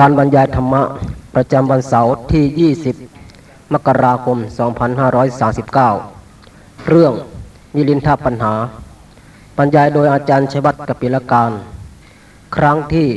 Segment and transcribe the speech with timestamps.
[0.00, 0.82] การบรรยายธรรมะ
[1.34, 2.72] ประจำวันเสาร์ที่
[3.24, 4.38] 20 มกราคม
[6.02, 7.12] 2539 เรื่อง
[7.74, 8.54] มิลินทปัญหา
[9.58, 11.50] บรรยายโดยอาจารย์ชัยวัฒน์กปิลการ
[12.56, 13.08] ครั้งที่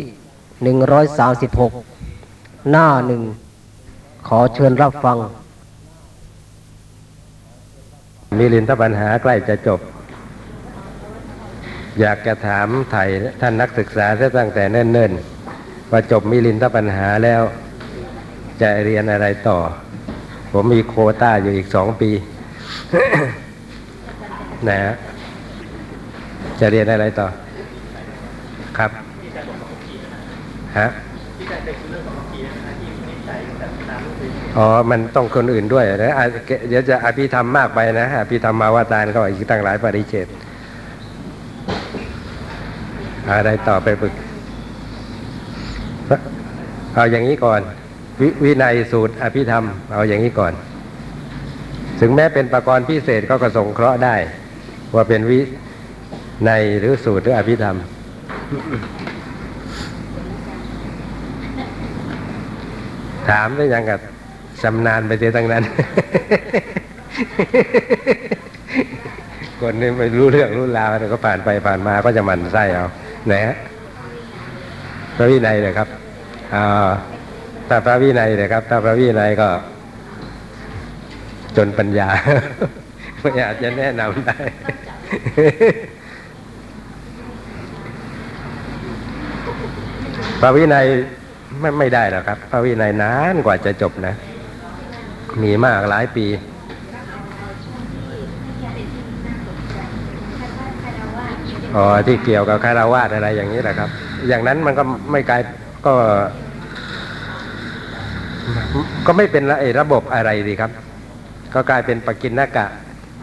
[1.92, 3.22] 136 หน้าหนึ่ง
[4.28, 5.18] ขอเชิญรับฟัง
[8.38, 9.80] มิลินทปัญหาใกล้จะจบ
[12.00, 13.04] อยากจะถามไถ่
[13.42, 14.06] ท่านนักศึกษา
[14.40, 15.35] ตั้งแต่เนิ่นๆ
[15.92, 17.42] ว่าจบมิลินทปัญหาแล้ว
[18.62, 19.58] จะเรียนอะไรต่อ
[20.52, 22.10] ผมมีโควต้าอยู่อีกสองปี
[24.70, 24.94] นะฮะ
[26.60, 27.28] จะเรียนอะไรต่อ
[28.78, 28.92] ครับ
[30.80, 30.88] ฮะ
[34.58, 36.14] อ๋อ มันต้องคนอื่นด้วยนะ
[36.70, 40.28] เดี๋ยวจะอภิธรรมมากไปนะอภิธรรมมาวาตารก็อีกตั้งหลายปริเชต
[43.32, 44.14] อะไรต่อไปฝึก
[46.96, 47.62] เอาอย่างนี้ก่อน
[48.20, 50.54] ววินัยสูตรอภิธรรม เอาอย่างนี้ก่อน
[52.00, 54.16] ถึงแม้เป็นประกรณ์พิเศษก็กระสงเคราะห์ได้
[54.96, 55.40] ว่าเป็นวิ
[56.46, 57.78] ในยหรือสูตรหรืออภิธรรม
[63.30, 64.00] ถามได้ยังกับ
[64.62, 65.64] ชำนาญไปเสียทั้งนั้น
[69.60, 72.86] คนนี้ไม่รู้เรื่องรู้ราวแต่ก็ผ่านไปผ่านมาก็จะหมันไส้เอา
[73.32, 73.56] นฮะ
[75.16, 75.88] พระวินัยเลยครับ
[77.70, 79.50] ถ้าพระวินัยเลยครับ ถ้าพระวินัยก็
[81.58, 82.10] จนปัญญา
[83.22, 84.38] ไม่อาจจะแนะนำได้
[90.42, 90.86] พระวินัย
[91.60, 94.14] ไม่ไม่ได้หรอกครับ พระวินัยนานกว่าจะจบนะ
[95.44, 96.26] มีมากหลายปี
[101.76, 103.90] อ๋อที่เกี่ยวกับคารวาสอะไรอย่างนี้แหละครับ
[104.28, 105.42] อย่างนั้นมันก็ไม่กลาย
[105.86, 105.94] ก็
[109.06, 110.72] ก็ไม่เป็นไอ้ระบบอะไรดีครับ
[111.54, 112.66] ก็กลายเป็นปกินนากะ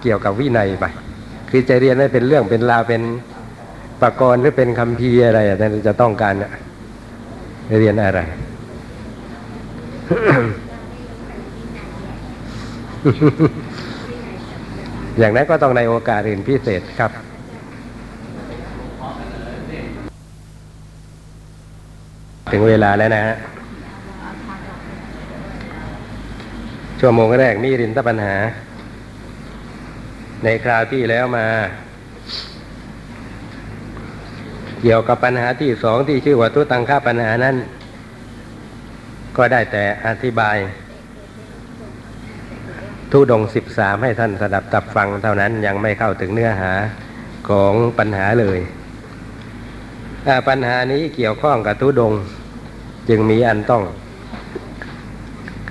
[0.02, 0.84] เกี่ยวกับวินัยไป
[1.50, 3.02] คือจะเรียนไม่เป็นเรื่องเป็นราวเป็น
[4.02, 6.50] ปกรณ์หรือเป็นคำพีร์อะไรอะนั่นจะต้องการเนี่ย
[7.80, 8.20] เรียนอะไร
[15.18, 17.10] อย่างนั้นก็ต้องในโอกาสอื่นพิเศษครับ
[22.52, 23.36] ถึงเวลาแล้วนะฮะ
[27.00, 28.34] ชั่วโมงแรกมีรินทปัญหา
[30.44, 31.46] ในคราวที่แล้วมา
[34.80, 37.56] เกี่ยวกับปัญหาที่สองที่ชื่อว่าทุตังค่าปัญหานั้น
[39.36, 40.56] ก็ได้แต่อธิบาย
[43.12, 46.72] ทุดงสิบสามให้ท่านสดับตับฟังเท่านั้นยังไม่เข้าถึงเนื้อหา
[47.48, 48.58] ของปัญหาเลย
[50.48, 52.14] ปัญหานี้เกี่ยวข้องกับทุดง
[53.08, 53.84] จึงมีอันต้อง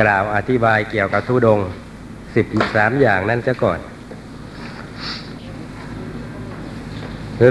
[0.01, 1.59] กล่าวอธิบายเกี่ยวกับทุดง
[2.35, 3.79] สิบสามอย่างนั้นซะก่อน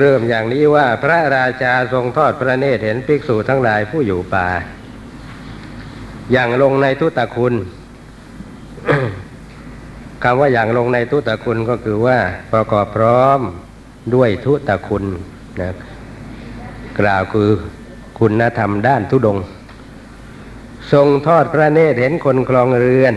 [0.00, 4.48] เริ่มอย่างนี้ว่าพระราชาทรงทอดพระเนตรเห็นภิกษุทั้งหลายผู้อยู่ป่า
[6.32, 7.54] อย่างลงในทุตคุณ
[10.24, 12.18] คำว่าอย่างลงในทุตคุณก็คือว่า
[12.52, 13.41] ประกอบพร้อม
[14.14, 15.04] ด้วยทุตคุณ
[15.60, 15.70] นะ
[17.00, 17.50] กล่าวคือ
[18.18, 19.38] คุณธรรมด้านทุดง
[20.93, 23.15] ทรงทอดพระเนตรเห็นคนคลองเรือน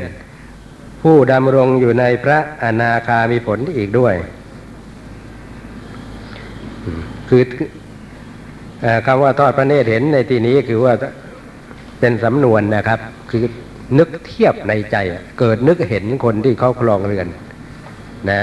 [1.02, 4.16] ผู้ดำรงอยู่ในพระอนาคามีผลอีกด้วย
[7.30, 7.44] คือ
[9.06, 10.94] คำว่าทอดพระเนตรเห็นในที่นี้คือว่า
[12.00, 13.00] เป็นสำนวนนะครับ
[13.32, 13.44] คือ
[14.00, 14.98] นึกเทียบในใจ
[15.40, 17.28] เกิดนึกเห็นคนที่เขาคลองเรือน
[18.32, 18.42] นะ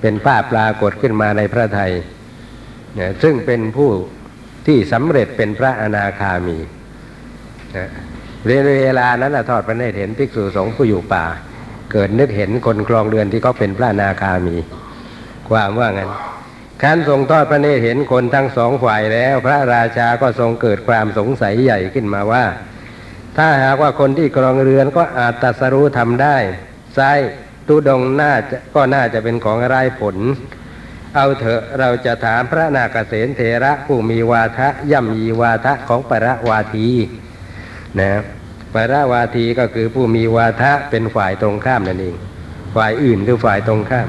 [0.00, 1.92] เป็นภาพปรากฏขึ้นมาในพระไทย
[2.98, 3.90] นะซึ่งเป็นผู้
[4.66, 6.58] ที่สำเร็จเป็นพระอนาคามี
[7.76, 7.86] นะ
[8.46, 11.24] เรียนเวลานั้นนะทอดพระเนตรเห็นภิกษุสงฆ์ผู้อยู่ป่า
[11.92, 14.56] เกิดนึกเห็นคนคลองเรือนที่เขาเป็นพระนาคามี
[15.48, 16.10] ความว่างั้น
[16.82, 22.44] ขันทรงทอดพระเนตรเห็นคนทั้งสองฝ่ายแล้ว พระราชาก็ทรงเกิดความสงสัยใหญ่ขึ้นมาว่า
[23.36, 26.36] ถ้าหากว่าคนที่ครองเรือนก็อาจตัสรู้ทำได้
[26.94, 27.00] ไซ
[27.68, 30.16] ตุดงน่าจะก็น่าจะเป็นของไร้ผล
[31.14, 36.90] เอาเถอะเราจะถามพระนาคเษนเถระผู้มีวาทะย่ำยีวาทะของประวาที
[38.00, 38.22] นะ
[38.74, 42.16] ปราวาทีก็คือผู้มีวาทะเป็นฝ่ายตรงข้ามนั่นเอง
[42.76, 44.08] ฝ่ายอื่นคือฝ่ายตรงข้าม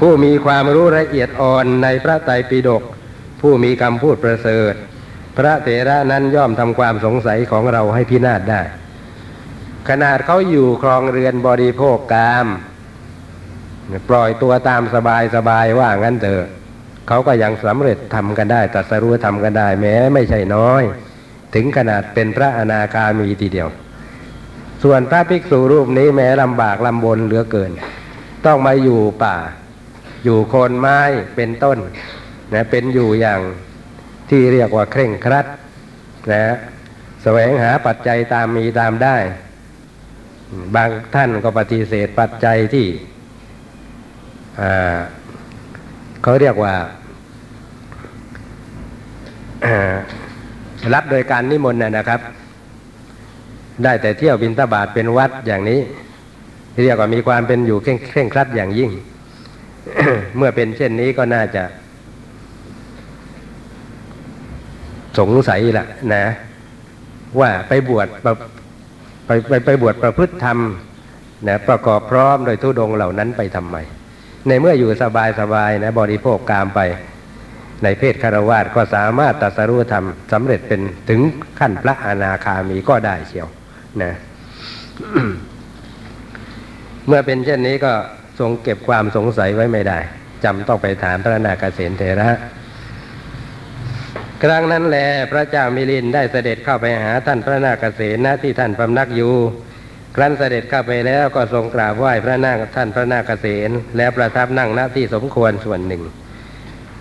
[0.00, 2.82] ผู้มีความรู้ละเอียดอ่อนในพระไตรปิฎก
[3.40, 4.74] ผู้มีคำพูดประเสริฐ
[5.36, 8.62] พระเถระนั้นย่อมทำความสงสัยของเราให้พินาศได้
[9.88, 12.46] ขนาดเขาอยู่ครองเรือนบริโภคกาม
[14.08, 16.44] ปล่อยตัวตามสบายสบายว่างั้นเถอะ
[17.08, 20.82] เขาก็ยังสำเร็จทำกันได้ตัดสรู้ทำกันได้แม้ไม่ใช่น้อย
[21.58, 23.68] ถึงขนาดเป็นพระอนาคามีทีเดียว
[24.82, 27.70] ส่วนพระภิกษุรูปนี้แม้ลำบากลำบนเหลือเกิน
[28.46, 29.36] ต้องมาอยู่ป่า
[30.24, 30.98] อยู่โคนไม้
[31.36, 31.78] เป็นต้น
[32.54, 33.40] นะเป็นอยู่อย่าง
[34.30, 35.46] ที่เรียกว่าเคร่งครัด
[36.32, 36.56] นะ
[37.22, 39.16] แสวงหาปัจจัยตามมีตามได้
[40.74, 42.86] บางท่านก็ปฏิเสธปัจจัยที่
[44.60, 44.96] อ่า
[46.22, 46.74] เขาเรียกว่า
[50.94, 52.20] รับโดยการนิมนต์นะนะครับ
[53.84, 55.80] ได้แต่เที่ยวบินทบาทเป็นวัดอย่างนี้
[56.82, 58.90] เรียกว่ามีความเป็นอยู่เคร่งเคร่งครัดอย่างยิ่ง
[60.36, 61.62] เมื่อเป็นเช่นนี้ก็น่าจะ
[65.18, 66.24] สงสัยละนะ
[67.40, 68.26] ว่าไปบวชป
[69.26, 70.58] ไปไปไปบวชประพฤติธรรม
[71.48, 73.76] นะประกอบพร้อมโดยทุดงเหล่านั้นไปทำไม
[74.48, 76.80] ในเมื่ออยู่สบายสบายนะบริโภคกามไป
[77.84, 81.20] ในเพศคารวาสก็สามารถตรัสรู้ธรรมสำเร็จเป็นถึง
[81.58, 83.48] ขั้นพระอนาคามีก็ได้เชียว
[84.02, 84.12] นะ
[87.06, 87.92] เมื่อเป็นเช่นนี้ก็
[88.40, 89.98] ทรงเก็บความสงสัยไว้ไม่ได้
[90.44, 92.30] จำต้องไปถามพระนาคเษนเถระ
[94.42, 94.96] ครั้งนั้นแล
[95.32, 99.32] พระเจ้ามิลินได้เสด็จเข้าไปหาท่านพระนาคเษนณที่ท่านพำนักอยู่
[100.16, 106.02] ครั้นเสด็จเข้าไปแล้วก็ทรงกราบไหว้พระนาคท่านพระนาคเษนแล้วประทับนั่งณที่สมควรส่วนหนึ่ง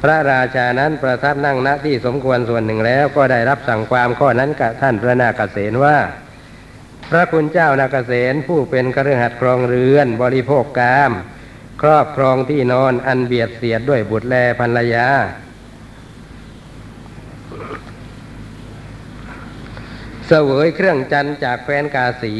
[0.07, 5.97] พระราชานั้นประทับนั่งณที่สมควรส่วนหนึ่งแล้วก็ได้รับสั่งความข้อนั้นกับท่านพระนาคเษนว่า
[7.09, 11.11] พระคุณเจ้านาคเษนผู้เป็นคฤหัสถ์ครองเรือนบริโภคกาม
[11.81, 15.07] ครอบครองที่นอนอันเบียดเสียดด้วยบุตรแลภรรยา
[20.27, 22.33] เสวยเครื่องจันจากแฟนกาสี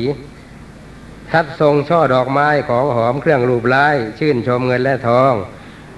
[1.32, 3.88] ทัดทรงช่อดอกไม้ของหอมเครื่องรูปไล้
[4.20, 5.36] ชื่นชมเงินและทอง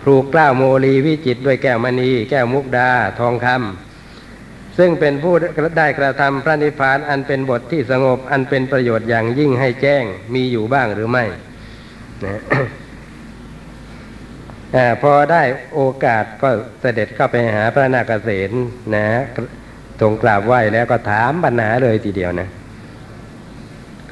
[0.09, 2.89] ปลูกกล้าวโมลีวิจิตด้วยแก้วมณี แก้วมุกดา
[3.19, 5.33] ทองคำซึ่งเป็นผู้
[5.77, 11.25] ได้กระทำพระนิพพานอันเป็นบทที่สงบอันเป็นประโยชน์อย่างยิ่งให้แจ้งมีอยู่บ้างหรือไม่
[12.25, 12.41] นะ
[14.75, 15.41] อพอได้
[15.73, 16.49] โอกาสก็
[16.81, 18.51] เสด็จเข้าไปหาพระนาคเษน
[18.95, 19.05] นะ
[20.01, 22.49] ทรงกราบไหว้แล้วก็ถามปัญหาเลยทีเดียวนะ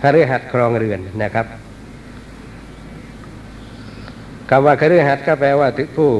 [0.01, 1.45] คฤหัสถ์ครองเรือนนะครับ
[4.49, 6.11] คำว่าคฤหัสถ์ก็แปลว่าถือผู้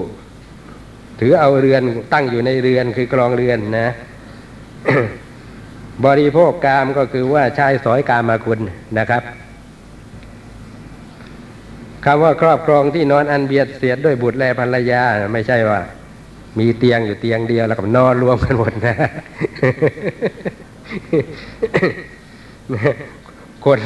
[1.20, 1.82] ถือเอาเรือน
[2.14, 3.90] ตั้งอยู่ในเรือนคือครองเรือนนะ
[6.06, 8.60] บริโภคกามก็คือว่าใช้สอยกามาคุณ
[9.00, 9.24] นะครับ
[12.06, 15.80] คำว่าครอบครองที่นอนอันเบียดเสียดด้วยบุตรและภรรยา ไม่ใช่ว่า
[16.60, 18.96] มีเตียงอยู่เตียงเดียวแล้วก็นอนรวมกันหมดนะ
[23.66, 23.80] คน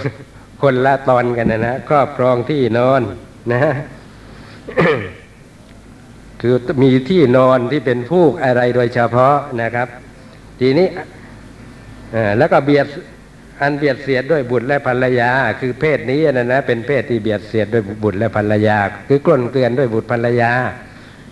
[0.61, 3.01] คนละตอนกันนะนะครอบครองที่นอน
[3.53, 3.59] นะ
[6.41, 9.87] คือมีที่นอนที่เป็นฟูกอะไรโดยเฉพาะนะครับ
[10.59, 10.87] ทีนี้
[12.37, 12.87] แล้วก็เบียด
[13.61, 18.77] อันเบียดเสียดด้วยบุตรและภรรยา คือเพศนี้นะนะเป็นเพศที่เบียดเสียดด้วยบุตรและภรรยา
[19.07, 20.51] คือกล้นเกลือนด้วยบุตรภรรยา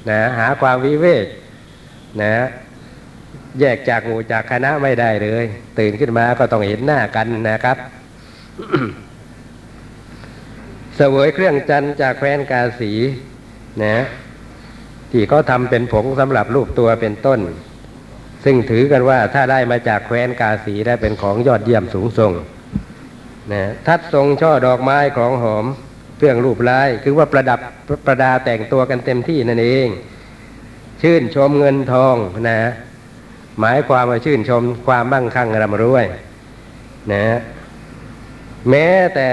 [0.10, 1.26] นะหาความวิเวก
[2.22, 2.34] นะ
[3.60, 5.46] แยกจากหมู่จากคณะไม่ได้เลย
[5.80, 7.78] ตื่นขึ้นมาก็ต้องเห็นหน้ากันนะครับ
[10.98, 12.92] เสวยเครื่องจันจากแฟนกาสี
[13.84, 13.98] นะ
[15.12, 17.40] ที่เขาทำเป็นผงสำหรับรูปตัวเป็นต้น
[18.46, 22.34] ซึ่งถือกันว่าถ้าได้มาจากแคว้นกาสีได้เป็นของยอดเยี่ยมสูงส่ง
[23.54, 25.66] นะทัดทรงช่อดอกไม้ของหอม
[26.18, 27.60] เครื่องรูปลายคือว่าประดับ
[28.06, 29.88] ประดาแต่งตัวกันเต็มที่นั่นเอง
[31.02, 32.16] ชื่นชมเงินทอง
[32.50, 32.60] นะ
[33.60, 36.06] หมายความว่าชื่นชมความมั่งคั่งร่ำรวย
[37.14, 37.38] นะ
[38.70, 39.28] แม้แต่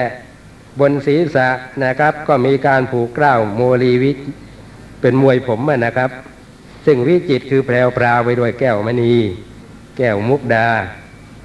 [0.80, 1.48] บนศีรษะ
[1.84, 4.12] นะครับ ก็มีการผูกเกล้าโมลีวิ
[5.00, 6.10] เป็นมวยผมนะครับ
[6.86, 9.14] ซึ่งวิจิตคือแพรวพราวไปด้วยแก้วมณี
[9.96, 10.66] แก้วมุกดา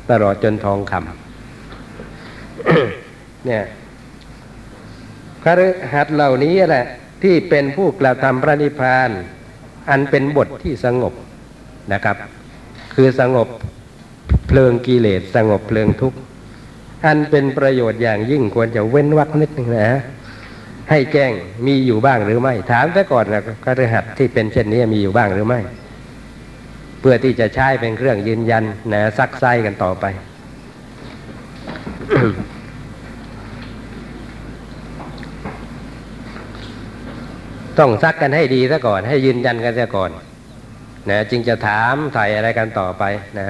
[0.09, 3.63] ตลอดจนทองคำเนี่ย
[5.43, 6.85] คฤหัสเหล่านี้แหละ
[7.23, 9.09] ที่เป็นผู้กระทำพระนิพพาน
[9.89, 11.13] อันเป็นบทที่สงบ
[11.93, 12.17] นะครับ
[12.95, 13.47] คือสงบ
[14.47, 16.19] เพลิงกิเลสสงบเพลิงทุกข์
[17.05, 19.89] อันเป็นประโยชน์อย่างยิ่งควรจะเว้นวรรคนิดหนึงนะ
[20.89, 21.31] ให้แจ้ง
[21.65, 25.59] มีอยู่บ้างหรือไม่ ถามซะก่อนนะคฤหัสถ์ที่เป็นเช่นนี้มีอยู่บ้างหรือไม่
[26.99, 28.63] เพื่อที่จะใช้เป็นเครื่องยืนยัน
[28.93, 30.05] นะซักไซกันต่อไป
[37.79, 40.11] ต้องซักกันให้ดีซะก่อน ให้ยืนยันกันซะก่อน
[41.09, 43.03] นะ จึงจะถามถ่ายอะไรกันต่อไป
[43.39, 43.49] นะ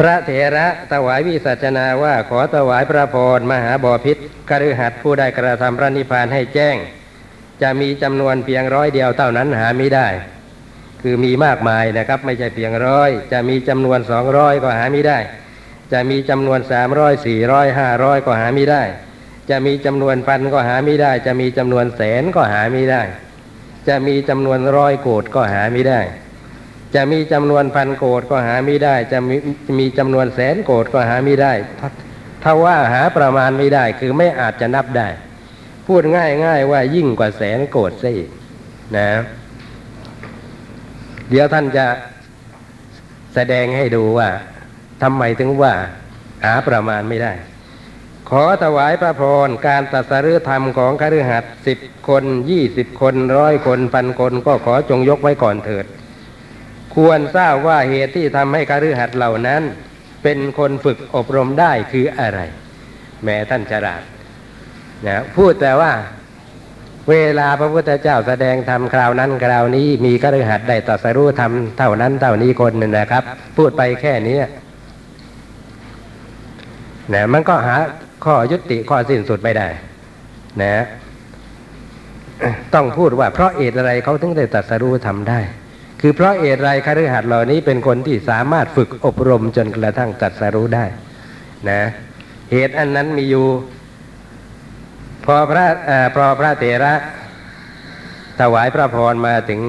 [0.00, 4.16] พระเถระถวายวิสัชนาว่าขอถวายพระพรมหาบอพิษ
[4.48, 6.76] คฤหัสผู้ได้กระทำพระนิพพานให้แจ้ง
[7.62, 10.08] จะมีจำนวนเพียงร้อยเดียวเท่านั้นหาไม่ได้
[11.02, 15.18] คือมีมากมายนะครับ ไม่ใช่เพียงร้อยจะมีจำนวนสองร้อยก็หาไม่ได้
[15.92, 18.82] จะมีจำนวนสามร้อยสี่ร้อยห้าร้อยก็หาไม่ได้
[19.50, 23.02] จะมีจำนวนพันก็หาไม่ได้ จะมีจำนวนแสนก็หาไม่ได้
[23.88, 26.00] จะมีจำนวนร้อยโกดก็หาไม่ได้
[26.94, 29.36] จะมีจำนวนพันโกดก็หาไม่ได้ จะมี
[29.78, 31.88] มีจำนวนแสนโกดก็หาไม่ได้ถ้า
[32.42, 35.08] ถ้าว่าหาประมาณไม่ได้คือไม่อาจจะนับได้
[35.86, 38.30] พูดง่ายๆว่ายิ่งกว่าแสนโกดซะอีก
[38.96, 39.10] นะ
[41.30, 41.86] เดี๋ยวท่านจะ
[43.34, 44.28] แสดงให้ดูว่า
[45.02, 45.74] ทำไมถึงว่า
[46.44, 47.32] หาประมาณไม่ได้
[48.30, 51.78] ขอถวายพระพรการตรัสรู้ธรรมของคฤหัสถ์สิบ
[52.08, 55.86] คนยี่สิบคนร้อยคนพันคนก็ขอจงยกไว้ก่อนเถิด
[56.94, 59.62] ควรทราบว่าเหตุที่ทำให้คฤหัสถ์เหล่านั้น
[60.22, 62.40] เป็นคนฝึกอบรมได้คืออะไร
[63.24, 64.02] แม้ท่านฉลาด
[65.06, 65.92] นะพูดแต่ว่า
[67.10, 73.22] เวลาพระพุทธเจ้าแสดงธรรมคราวนั้นคราวนี้มีคฤหัสถ์ได้ตรัสรู้ธรรมเท่านั้นเท่านี้คนนึงนะครับ
[73.56, 74.38] พูดไปแค่นี้
[77.14, 77.76] นะมันก็หา
[78.24, 79.68] ข้อยุติข้อสิ้นสุดไม่ได้
[80.62, 80.84] นะ
[82.74, 85.40] ต้องพูดว่าเพราะเหตุอะไรเขาถึงได้ตรัสรู้ทำได้
[86.00, 90.84] คือเพราะเหตุไรคฤหัสถ์เหล่านี้เป็นคนที่สามารถฝึกอบรมจนกระทั่งตรัสรู้ได้
[91.70, 91.82] นะ
[92.52, 93.46] เหตุอันนั้นมีอยู่
[95.24, 96.94] พอพระอพอพระเถระ
[98.40, 99.60] ถวายพระพรมาถึง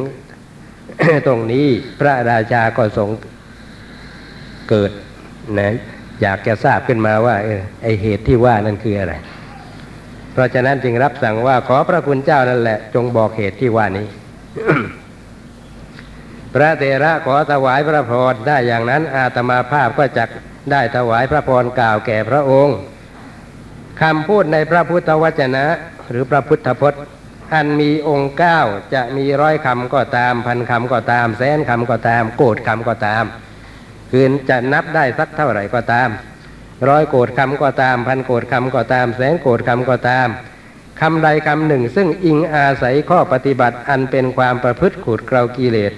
[1.27, 1.67] ตรงนี้
[1.99, 3.09] พระราชาก็ทรง
[4.69, 4.91] เกิด
[5.59, 5.73] นะ
[6.21, 9.13] อยากจะทราบขึ้นมาว่าเออไอเหตุที่ว่านั่นคืออะไร
[10.33, 14.07] เพราะฉะนั้นจึงรับสั่งว่าขอพระคุณเจ้านั่นแหละ จงบอกเหตุที่ว่านี้
[16.53, 20.25] พระเถระขอถวายพระพรได้อย่างนั้นอาตมาภาพก็จะ
[20.71, 22.77] ได้ถวายพระพรกล่าวแก่พระองค์
[24.01, 25.65] คำพูดในพระพุทธวจนะ
[26.09, 27.01] หรือพระพุทธพจน์
[27.53, 28.59] อันมีองค์เก้า
[28.93, 33.23] จะมีร้อยคำก็ตาม พันคำก็ตาม แสนคำก็ตาม โกดคำก็ตาม
[34.11, 36.09] คือจะนับได้สักเท่าไหร่ก็ตาม
[36.89, 40.27] ร้อยโกดคำก็ตาม พันโกดคำก็ตาม แสนโกดคำก็ตาม
[41.01, 45.93] คำใดคำหนึ่ง ซึ่งอิงอาศัยข้อปฏิบัติอันเป็นความประพฤติขูดเกลากิเลส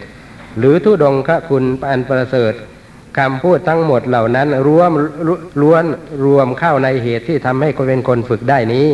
[0.59, 2.53] หรือทุดงคคุณอันประเสริฐ
[3.17, 4.91] คำพูดทั้งหมดเหล่านั้นรวม
[5.61, 5.85] ล้วน
[6.25, 8.89] รวมเข้าในเหตุที่ทำให้คนเป็นคนฝึกได้นี้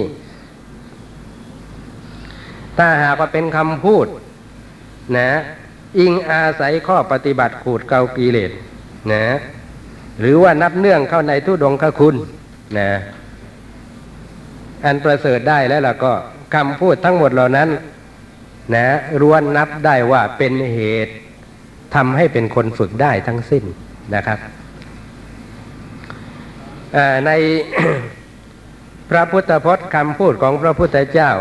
[2.78, 4.08] ถ้าหากว่าเป็นคำพูด
[5.18, 5.30] นะ
[6.00, 8.52] อิงอาศัยข้อปฏิบัติขูดเกากิเลส
[9.14, 9.26] นะ
[10.20, 12.16] หรือว่านับเนื่องเข้าในทุดงคคุณ
[12.80, 12.92] นะ
[14.86, 16.14] อันประเสริฐได้แล้วล่ะก็
[16.56, 17.70] คำพูดทั้งหมดเหล่านั้น
[18.76, 18.88] นะ
[19.22, 21.14] ล้วนนับได้ว่าเป็นเหตุ
[21.96, 23.64] ทำให้เป็นคนฝึกได้ทั้งสิ้น
[24.16, 24.40] นะครับ
[27.26, 27.32] ใน
[29.10, 31.32] พระพุทธพจน์คำพูดของพระพุทธเจ้า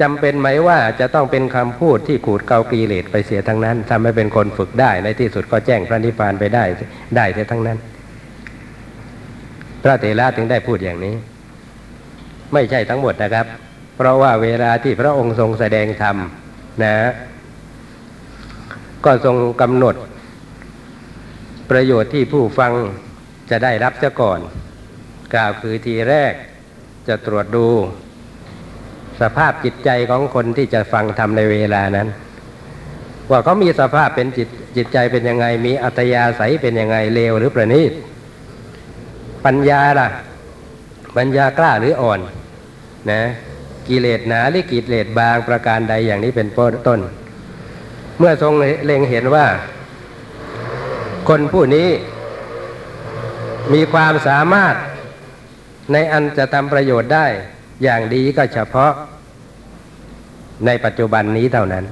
[0.00, 6.64] จำเป็นไหมว่าจะต้องเป็นคำพูดที่ขูดเกากีเลสไปเสียทั้งนั้นทำให้เป็นคนฝึกได้ในที่สุดก็แจ้งพระนิพพานไปได้
[7.16, 7.78] ได้เสียทั้งนั้น
[9.82, 11.14] พระเถระถึงได้พูดอย่างนี้
[12.52, 13.46] ไม่ใช่ทั้งหมดนะครับ
[13.96, 16.16] เพราะว่าเวลาที่พระองค์ทรงแสดงธรรม
[16.82, 16.92] นะ
[19.08, 19.94] ก็ทรงกำหนด
[21.70, 22.72] ประโยชน์ที่ผู้ฟัง
[23.50, 24.38] จะได้รับเสียก่อน
[25.34, 26.32] กล่าวคือทีแรก
[27.08, 27.66] จะตรวจดู
[29.20, 32.08] สภาพจิตใจของคนที่จะฟังธรรมในเวลานั้น
[33.30, 37.92] ว่าเขามีสภาพเป็นจิตจิตใจเป็นยังไง มีอัตยาศัยเป็นยังไงเลวหรือประณีต
[39.44, 40.08] ปัญญาล่ะ
[41.16, 42.20] ปัญญากล้าหรืออ่อน
[43.10, 43.22] นะ
[43.88, 47.00] กิเลสหนาหรือกิเลสบางประการใดอย่างนี้เป็นต้น
[48.18, 48.52] เมื่อทรง
[48.86, 49.46] เล็งเห็นว่า
[51.28, 51.88] คนผู้นี้
[53.74, 54.74] มีความสามารถ
[55.92, 57.26] ในอันจะทำประโยชน์ได้
[57.82, 58.92] อย่างดีก็เฉพาะ
[60.66, 61.84] ในปัจจุบันนี้เท่านั้น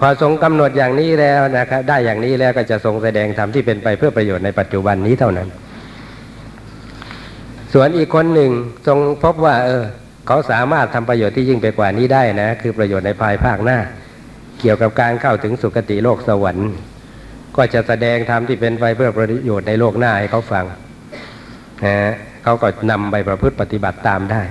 [0.00, 5.48] พอทรงกำหนดอย่างนี้แล้วนะครับได้อย่างนี้แล้วก็จะทรงแสดงธรรมที่เป็นไปเพื่อประโยชน์ในปัจจุบันนี้เท่านั้น
[7.74, 8.50] ส่วนอีกคนหนึ่ง
[8.86, 9.84] ทรงพบว่า เออ
[10.26, 13.78] เขาสามารถทำประโยชน์ที่ยิ่งไปกว่านี้ได้นะ คือประโยชน์ในภายภาคหน้า
[14.62, 16.70] เกี่ยวกับการเข้าถึงสุคติโลกสวรรค์
[17.56, 20.64] ก็จะแสดงธรรมที่เป็นไปเพื่อประโยชน์ในโลกหน้าให้เขาฟัง
[21.84, 21.96] นะ
[22.42, 24.42] เขาก็นำไปประพฤติปฏิบัติตามได้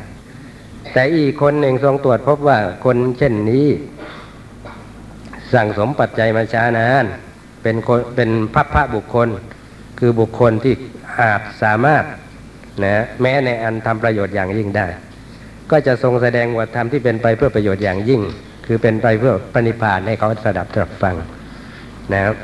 [0.94, 3.68] แต่อีกคนหนึ่งทรงตรวจพบว่าคนเช่นนี้
[5.54, 7.06] สั่งสมปัจจัยมาช้านาน
[7.64, 9.28] เป็นคนเป็นพัพพระบุคคล
[10.00, 10.74] คือบุคคลที่
[11.22, 12.04] อาจสามารถ
[12.84, 14.88] นะแม้ในอันทำประโยชน์อย่างยิ่งได้
[15.72, 18.22] ก็จะทรงแสดงวัฒธรรมที่เป็นไปเพื่อประโยชน์อย่างยิ่ง
[18.66, 21.16] คือเป็นไปเพื่อปณิพานให้เขาสดับตรับฟัง
[22.14, 22.36] นะครับ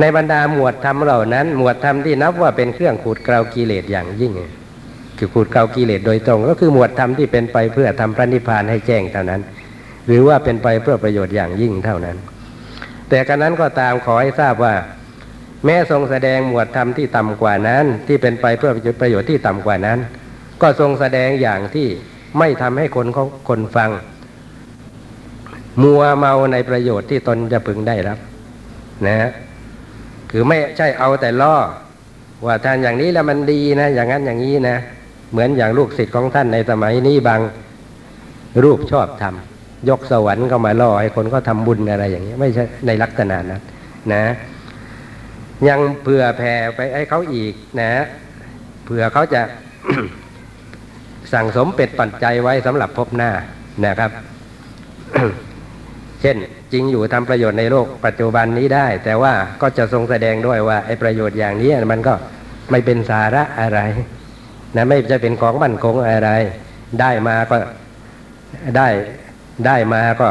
[0.00, 4.32] ในบรรดาหมวดธรรมเหล่านั้น หมวดธรรมที่นับว่าเป็นเครื่องขูดเกลากิเลสอย่างยิ่ง
[5.18, 9.40] คือขูดเกลากิเลสโดยตรง ก็คือหมวดธรรมที่เป็นไปเพื่อทำพระนิพพานให้แจ้งเท่านั้น
[10.06, 12.16] หรือว่าเป็นไปเพื่อประโยชน์อย่างยิ่งเท่านั้น
[13.08, 14.74] แต่กันนั้นก็ตามขอให้ทราบว่า
[15.64, 19.98] แม้ทรงแสดงหมวดธรรมที่ต่ำกว่านั้น ที่เป็นไปเพื่อประโยชน์ที่ต่ำกว่านั้น
[20.62, 21.88] ก็ทรงแสดงอย่างที่
[22.38, 23.90] ไม่ทำให้คนเขาคนฟัง
[25.82, 28.18] มัวเมาในประโยชน์ที่ตนจะพึงได้รับ
[29.06, 29.30] นะฮะ
[30.30, 31.56] คือไม่ใช่เอาแต่ล่อ
[32.46, 34.76] ว่าท่านอย่างนี้แล้วมันดีนะ อย่างนั้นอย่างนี้นะ
[35.32, 37.40] เหมือนอย่างลูกศิษย์ของท่านในสมัยนี้บาง
[38.62, 43.62] รูปชอบทำยกสวรรค์เข้ามาล่อให้คนก็ทำบุญอะไรอย่างนี้ไม่ใช่ในลักษณะนั้น
[44.12, 44.24] นะ
[45.68, 47.90] ยังเผื่อแผ่ไปให้เขาอีกนะ
[48.84, 49.42] เผื่อเขาจะ
[51.32, 53.30] สั่งสมเป็ดปัจจัยไว้สำหรับพบหน้า
[53.86, 54.10] นะครับ
[56.22, 56.36] เช่น
[56.72, 62.14] จริงอยู่ทำประโยชน์ในโลกปัจจุบันนี้ได้ แต่ว่าก็จะทรงแสดงด้วยว่าไอ้ประโยชน์อย่างนี้มันก็
[62.70, 63.80] ไม่เป็นสาระอะไร
[64.76, 66.30] นะไม่จะเป็นของมั่นคงอะไร
[67.00, 67.56] ได้มาก็
[68.76, 68.88] ได้
[69.66, 70.28] ได้มาก็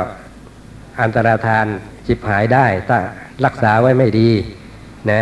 [1.01, 1.65] อันตรธาน
[2.07, 2.99] จิบหายได้ถ้า
[3.45, 4.29] รักษาไว้ไม่ดี
[5.09, 5.21] นะ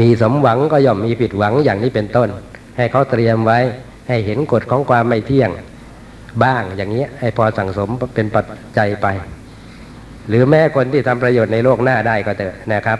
[0.00, 2.28] มีสมหวังก็ย่อมมีผิดหวังอย่างนี้เป็นต้น
[2.76, 3.58] ให้เขาเตรียมไว้
[4.08, 5.50] ให้เห็นกฎของความไม่เที่ยง
[6.44, 8.44] บ้างอย่างนี้ให้พอสั่งสมเป็นปัจ
[8.78, 9.06] จัยไป
[10.28, 12.98] หรือแม้คนที่ทำประโยชน์ในโลกหน้าได้ก็เถอะนะครับ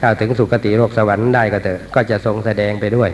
[0.00, 3.10] เข้าถึงสุคติโลกสวรรค์ได้ก็เถอะก็จะทรงแสดงไปด้วย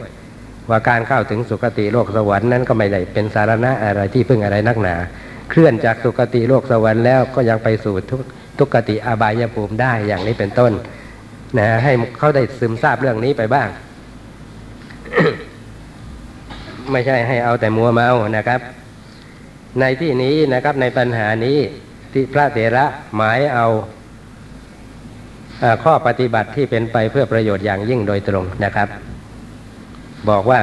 [0.71, 4.95] ว่าการเข้าถึงสุคติโลกสวรรค์นั้นก็ไม่ได้เป็นสาระอะไรที่พึ่งอะไรนักหนา
[5.51, 8.21] เคลื่อนจากสุคติโลกสวรรค์แล้วก็ยังไปสู่ทุก
[8.59, 10.73] ทุกขติอบายภูมิได้อย่างนี้เป็นต้น
[11.59, 13.69] นะให้เขาได้ซึมซาบเรื่องนี้ไปบ้าง
[16.93, 18.61] ไม่ใช่ให้เอาแต่มัวเมานะครับ
[19.81, 21.59] ในที่นี้นะครับในปัญหานี้
[22.13, 22.85] ที่พระเถระ
[23.17, 23.67] หมายเอา
[25.85, 28.89] ข้อปฏิบัติที่เป็นไปเพื่อประโยชน์อย่างยิ่งโดยตรงนะครับ
[30.31, 30.61] บอกว่า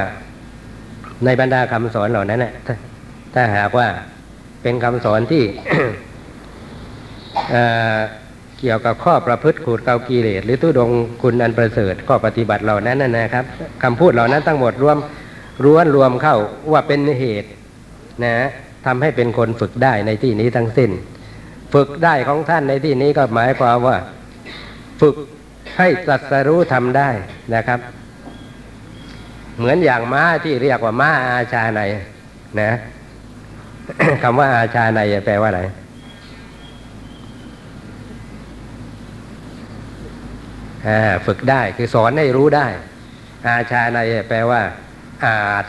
[1.24, 2.74] ในบรรดาคำสอนเหล่านั้นนะถ้า
[3.34, 3.88] ถ้าหากว่า
[4.62, 5.44] เป็นคำสอนที่
[8.58, 10.90] เกี่ยวกับข้อประพฤติขูดเกากิเลสหรือตุดง
[11.22, 13.44] คุณอันประเสริฐข้อปฏิบัติเหล่านั้นนะนะครับ
[13.82, 14.98] คำพูดเหล่านั้นทั้งหมดรวม
[15.64, 16.36] ร้วนรวมเข้า
[16.72, 17.50] ว่าเป็นเหตุ
[18.24, 18.34] นะ
[18.86, 20.90] ทำให้เป็นคนฝึกได้ในที่นี้ทั้งสิ้น
[21.74, 23.96] ฝึกได้ของท่านในที่นี้ก็หมายความว่า
[25.00, 25.16] ฝึก
[25.78, 27.10] ให้ตรัสรู้ทำได้
[27.54, 27.80] นะครับ
[29.58, 31.80] เหมือนอย่างม้าที่เรียกว่าม้าอาชาใน
[32.60, 32.70] นะ
[34.22, 35.62] คำว่าอาชาในแปลว่าอะไร
[41.26, 42.66] ฝึกได้คือสอนให้รู้ได้
[43.48, 44.60] อาชาในแปลว่า
[45.24, 45.64] อาจ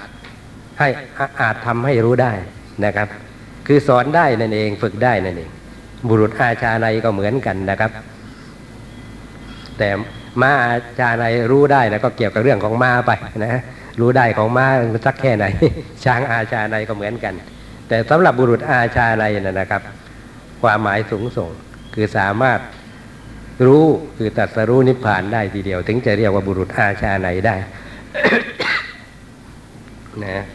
[0.80, 0.88] ให้
[1.42, 2.34] อาจทำให้รู้ได้
[2.86, 3.08] นะครับ
[3.68, 5.52] คือสอนได้นั่นเอง ฝึกได้นั่นเอง
[6.08, 7.92] บุรุษอาชาในก็เหมือนกันนะครับ
[9.78, 9.90] แต่
[10.42, 13.12] ม้าอาชาในรู้ได้แล้วก็เกี่ยวกับเรื่องของม้าไป
[13.46, 13.62] นะ
[14.00, 14.66] รู้ได้ของม้า
[15.06, 15.46] สักแค่ไหน
[16.04, 17.34] ช้างอาชาในก็เหมือนกัน
[17.88, 19.82] แต่สำหรับบุรุษอาชาในนะครับ
[20.62, 21.52] ความหมายสูงส่ง
[21.94, 22.60] คือสามารถ
[23.66, 23.86] รู้
[24.18, 27.56] คือตัดสรู้นิพพานได้ทีเดียว ถึงจะเรียกว่าบุรุษอาชาในได้
[30.24, 30.46] นะ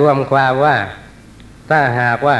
[0.00, 0.76] รวมความว่า
[1.70, 2.38] ถ้าหากว่า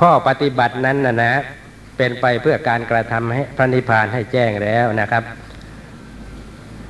[0.00, 1.32] ข้อปฏิบัตินั้นนะนะ
[1.96, 5.24] เป็นไปเพื่อการกระทำให้พระนิพพานให้แจ้งแล้วนะครับ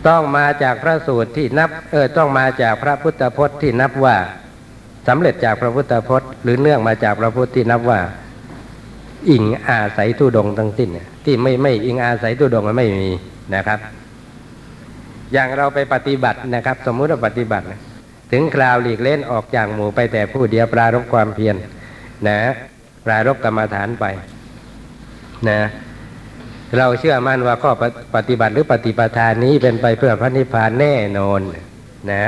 [0.08, 4.16] ต้องมาจากพระสูตรที่นับเออต้องมาจากพระพุทธพจน์ที่นับว่า
[5.08, 8.00] สำเร็จจากพระพุทธพจน์ หรือเนื่องมาจากพระพุทธที่นับว่า
[9.30, 10.88] อิงอาศัยทุดงทั้งสิ้น
[11.24, 13.10] ที่ไม่ไม่อิงอาศัยทุดงมันไม่มี
[13.54, 13.78] นะครับ
[15.32, 17.66] อย่างเราไปปฏิบัตินะครับ สมมุติว่าปฏิบัติ
[18.32, 21.56] ถึงคราวหลีกเล่นออกจากหมู่ไปแต่ผู้เดียวปรารบความเพียร
[22.28, 22.38] นะ
[23.06, 24.04] ปรารบกรรมฐานไป
[25.48, 25.60] นะ
[26.78, 27.72] เราเชื่อมั่นว่าข้อ
[28.16, 31.40] ปฏิบัติหรือปฏิปทานนี้เป็นไปเพื่อพระนิพพานแน่นอน
[32.12, 32.24] นะ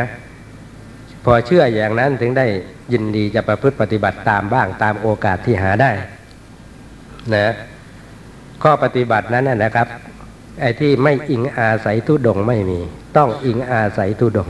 [1.25, 2.47] พอเชื่ออย่างนั้นถึงได้
[2.93, 5.91] ยินดีจะประพฤติปฏิบัติตามบ้างตามโอกาสที่หาได้
[7.35, 7.47] นะ
[8.63, 9.87] ข้อปฏิบัตินั้นนะครับ
[10.61, 12.81] ไอ้ที่ไม่อิงอาศัยทุดงไม่มี
[13.17, 14.49] ต้องอิงอาศัยทุดง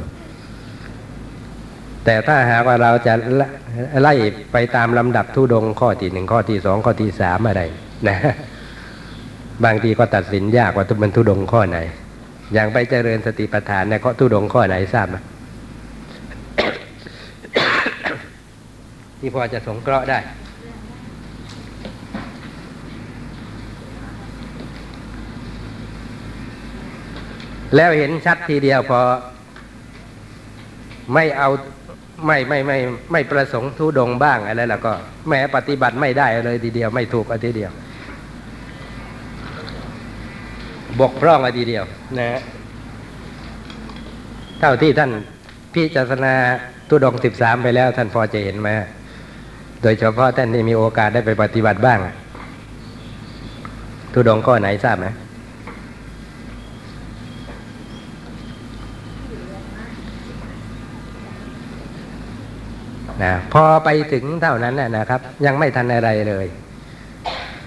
[2.05, 3.15] แต่ถ้าหากว่าเราจะ
[4.01, 4.15] ไล่
[4.53, 7.63] ไปตามลำดับทุดงข้อที่หนึ่งข้อที่สองข้อที่สามอะไร
[8.09, 8.17] นะ
[9.65, 11.79] บางทีก็ตัดสินยากว่าทุมันทุดงข้อไหน
[12.55, 15.17] อย่างไปเจริญสติปัฏฐานในข้อทุดงข้อไหนทราบไหม
[19.19, 20.19] ที่พอจะสงเคราะห์ได้
[27.77, 29.01] แล้วเห็นชัดทีเดียวพอ
[31.15, 31.49] ไม่เอา
[32.27, 32.79] ไม่ไม่ไม่
[33.13, 34.93] ไม่ประสงค์ทุดงบ้างอะไรแล้วก็
[35.29, 37.71] แม้ปฏิบัติไม่ได้เลยทีเดียว ไม่ถูกอทีเดียว
[41.01, 41.85] บกพร่องอทีเดียว
[42.19, 42.41] นะ
[44.61, 45.11] เท่าที่ท่าน
[45.75, 46.35] พิจารณา
[46.89, 48.69] ตุดงสิบสามไปแล้ว ท่านพอจะเห็นไหม
[49.83, 51.99] โดยเฉพาะท่านที่มีโอกาสได้ไปปฏิบัติบ้าง
[54.13, 55.07] ตุดงข้อไหนทราบไหม
[63.23, 66.47] นะพอไปถึงเท่านั้นนะครับ ยังไม่ทันอะไรเลย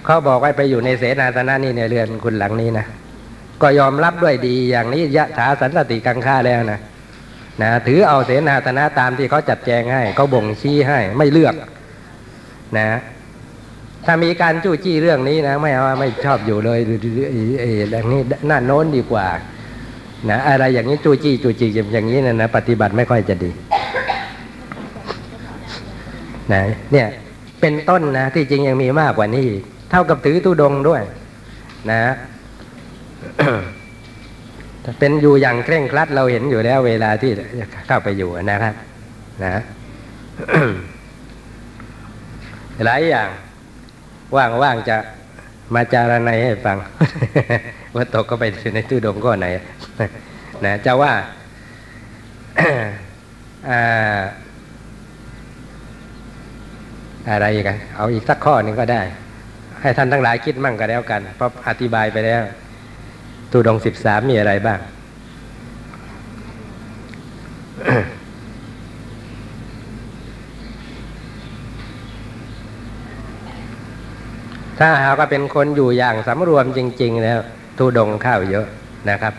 [0.06, 2.86] เขาบอกว่าไปอยู่ในเสนาสนะนี่ในเรือนคุณหลังนี้นะ
[3.62, 6.80] ก็ยอมรับด้วยดีอย่างนี้ยะถาสันสติกังค่าแล้วนะ
[7.62, 11.56] นะถือเอาเสนาสนะตามที่เขาจัดแจงให้เขาบ่งชี้ให้ไม่เลือก
[12.78, 12.88] นะ
[14.06, 16.80] ถ้ามีการจู้จี้เรื่องนี้นะ ไม่เอาไม่ชอบอยู่เลย
[17.60, 19.28] ไอ้เรื่องนี้น่าโน้นดีกว่า
[20.30, 23.52] นะ อะไรอย่างนี้จู้จี้จู้จี้อย่างนี้นะนะปฏิบัติไม่ค่อยจะดี
[26.54, 27.08] นะเนี่ย
[27.62, 31.02] เป็นต้นนะที่จริงยังมีมากกว่านี้อีกเท่ากับถือตุดงด้วย
[31.92, 32.02] นะ
[35.00, 37.32] เป็นอยู่อย่างเคร่งครัดเราเห็นอยู่แล้ว เวลาที่
[37.88, 38.74] เข้าไปอยู่นะครับ
[39.44, 39.62] นะ
[42.86, 43.30] หลายอย่าง
[44.36, 44.98] ว่างๆจะ
[45.74, 46.78] มาจารณัยให้ฟัง
[47.96, 48.44] ว่าตกก็ไป
[48.76, 49.48] ในตู้ดงก็ไหน
[50.66, 51.14] นะจะว่า
[57.28, 59.02] อ่าอะไรกันเอาอีกสักข้อหนึ่งก็ได้
[59.82, 62.42] ให้ท่านทั้งหลายคิดมั่งก็แล้วกัน เพราะอธิบายไปแล้ว
[63.52, 64.80] ตูดงสิบสามมีอะไรบ้าง
[74.80, 77.40] ถ้าหากว่าเป็นคนอยู่อย่างสำรวมจริง ๆ แล้ว
[77.78, 78.66] ตูดงข้าวเยอะ
[79.10, 79.34] นะครับ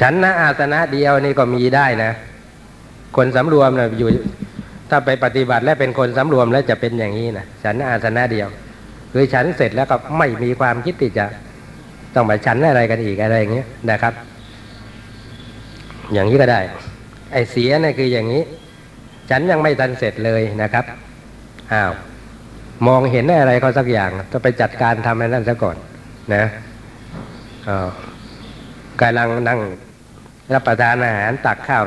[0.00, 2.10] ฉันนะอาสนะเดียวนี่ก็มีได้นะ
[3.16, 4.08] คนสำรวมนะอยู่
[4.90, 8.48] ถ้าไปปฏิบัติและเป็นคนสำรวมแล้วจะเป็นอย่างนี้นะฉันอาสนะเดียว
[9.12, 11.24] คือฉันเสร็จแล้วก็ไม่มีความคิดที่จะ
[12.14, 14.14] ต้องมาฉันอะไรกันอีกอะไรอย่างเงี้ยนะครับ
[16.12, 16.60] อย่างนี้ก็ได้
[17.32, 18.42] ไอ้เสียนี่คืออย่างนี้
[19.30, 20.84] ฉันยังไม่ทันเสร็จเลยนะครับ
[21.72, 21.92] อ้าว
[22.86, 25.76] มองเห็นอะไรเขาสักอย่างต้องไปจัดการทำอะไรนั่นซะก่อน
[26.34, 26.44] นะ
[27.68, 27.88] อ้าว
[29.00, 29.60] กำลังนั่ง
[30.52, 31.82] รับประทานอาหารตักข้าว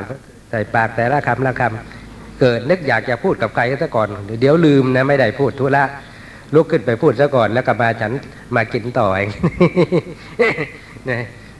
[0.50, 4.08] ใส่ปากแต่ละคำละคำเกิดนึกอยากจะพูดกับใครซะก่อน
[4.40, 5.84] เดี๋ยวลืมนะไม่ได้พูดทุละ
[6.54, 8.12] ลุกขึ้นไปพูดซะก่อนแล้วก็มาฉัน
[8.56, 9.30] มากินต่อเอง
[11.06, 11.08] เ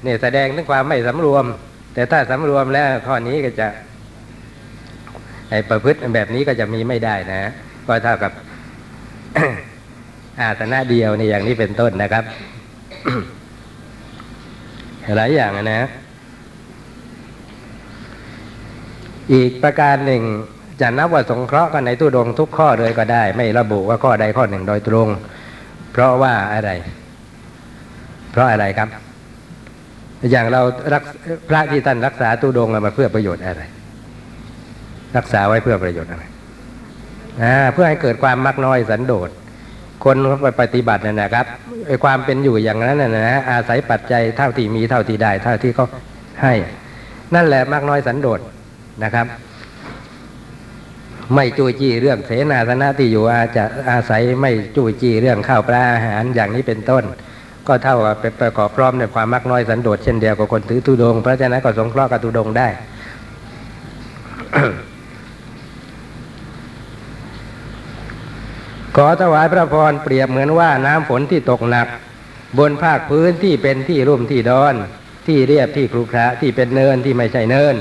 [0.05, 1.45] นี่ยแสดงถึงความไม่สำรวม
[1.95, 3.69] แต่ถ้าสำรวมแล้วข้อนี้ก็จะ
[5.51, 7.41] ไอ้ประพฤติแบบนี้ก็จะมีไม่ได้นะ
[7.87, 8.33] ก็เท่ากับ
[10.41, 12.25] อาสนะเดียวนี่อย่างนี้เป็นต้นนะครับ
[15.17, 15.81] หลายอย่างนะ
[19.33, 20.23] อีกประการหนึ่ง
[20.81, 25.09] จะนับว่าสงเคราะห์กันในตู้ดงทุกข้อเลยก็ได้ ไม่ระบุว่าข้อใดข้อหนึ่งโดยตรง
[25.93, 26.71] เพราะว่าอะไร
[28.31, 28.89] เพราะอะไรครับ
[30.31, 31.03] อย่างเรารัก
[31.49, 33.63] พระที่ท่านรักษาตู้ดงมาเพื่อประโยชน์อะไร
[35.17, 36.25] รักษาไว้เพื่อประโยชน์อะไร
[37.75, 39.31] เพื่อให้เกิดความมักน้อยสันโดษ
[40.05, 41.47] คนไปปฏิบัติเนี่ยนะครับ
[42.05, 45.87] ความเป็นอยู่อย่างนั้นนะนะอาศัยปัจจัยเท่าที่มีเท่าที่ได้ เท่าที่เขา
[46.43, 46.55] ให้
[47.35, 48.41] นั่นแหละมากน้อยสันโดษ
[49.03, 49.27] นะครับ
[51.35, 57.05] ไม่จู้จี้เรื่องเสนาสนะที่อยู่อาจะอาศัยไม่จู้จี้เรื่องข้าวปลาอาหารอย่างนี้เป็นต้น
[57.69, 62.69] ก็เท่ากับเป็นประกอบพร้อมในความมากน้อยสันโดษเช่นเดียวกับคนถือตุดงเพราะฉะนั้นก็สงเคราะห์กับตุดงได้
[68.97, 71.87] ขอถวายพระพรเปรียบเหมือนว่าน้ำฝนที่ตกหนัก
[72.59, 74.75] บนภาคพื้นที่เป็นที่รุ่มที่ดอน
[75.27, 77.77] ที่เรียบที่ครุขระที่เป็นเนินที่ไม่ใช่เนิน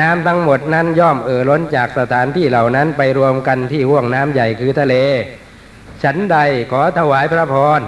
[0.00, 4.94] น้ำทั้งหมดนั้นย่อมเอ่อล้นจากสถานที่เหล่านั้นไปรวมกันที่ห่วงน้ำใหญ่คือทะเล
[6.02, 6.38] ฉันใด
[6.72, 7.80] ขอถวายพระพร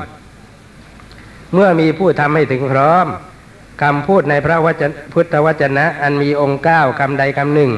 [1.52, 3.06] เมื่อมีผู้ทำให้ถึงพร้อม
[3.82, 7.72] คำพูดในพระวจพุทธวจนะ อันมีองค์เก้าคำใดคำหนึ่ง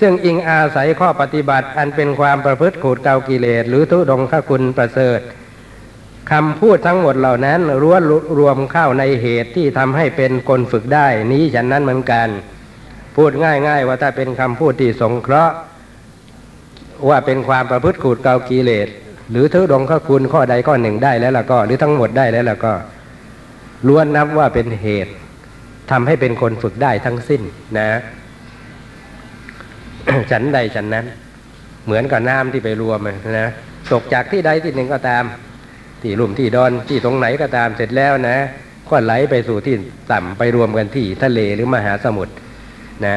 [0.00, 5.20] ซึ่งอิงอาศัยข้อปฏิบัติ อันเป็นความประพฤติขูดเกากิเลสหรือทุดงคคุณประเสริฐ
[6.32, 7.96] คำพูดทั้งหมดเหล่านั้นล้ว
[8.38, 12.28] รวมเข้าในเหตุที่ทำให้เป็นคนฝึกได้ นี้ฉันนั้นเหมือนกัน
[13.16, 15.54] พูดง่าย ๆ ว่าถ้าเป็นคำพูดที่สงเคราะห์
[17.08, 18.88] ว่าเป็นความประพฤติขูดเกากิเลส
[19.30, 22.72] หรือทุดงคคุณข้อใดข้อหนึ่งได้แล้วล่ะก็ หรือทั้งหมดได้แล้วล่ะก็
[23.88, 25.12] ล้วนนับว่าเป็นเหตุ
[25.90, 27.42] ทำให้เป็นคนฝึกได้ทั้งสิ้น
[27.78, 27.88] นะ
[30.30, 31.04] ฉันใดฉันนั้น
[31.84, 32.98] เหมือนกับน้ำที่ไปรวม
[33.38, 33.48] นะ
[33.92, 35.24] ตกจากที่ใดที่หนึ่งก็ตาม
[36.02, 38.36] ที่ลุ่มที่ดอนที่ตรงไหนก็ตามเสร็จแล้วนะ
[38.90, 39.74] ก็ไหลไปสู่ที่
[40.12, 42.34] ต่ำไปรวมกันที่ทะเลหรือมหาสมุทร
[43.06, 43.16] นะ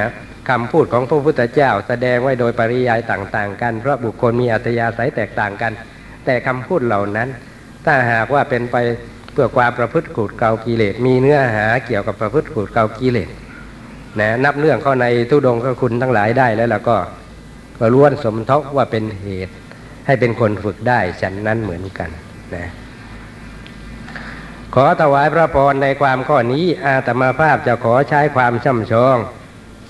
[0.50, 5.72] คำพูดของพระพุทธเจ้าแสดงไว้โดยปริยายต่าง ๆ กัน เพราะบุคคลมีอัตยาศัยแตกต่างกัน
[6.26, 7.30] แต่คำพูดเหล่านั้น
[7.86, 8.76] ถ้าหากว่าเป็นไป
[9.34, 13.30] เพื่อความประพฤติขูดเกากิเลสมีเนื้อหาเกี่ยวกับประพฤติขูดเกากิเลส
[14.20, 16.98] นะนับเรื่องเข้าในทุดงก็คุณทั้งหลายได้แล้วล้วก็
[17.80, 19.54] ก็ล้วนสมทบว่าเป็นเหตุ
[20.06, 22.10] ให้เป็นคนฝึกได้ฉันนั้นเหมือนกัน
[22.56, 22.70] นะ
[24.76, 29.18] ขอถวายพระพรในความข้อนี้อาตมาภาพจะขอใช้ความช่ำชอง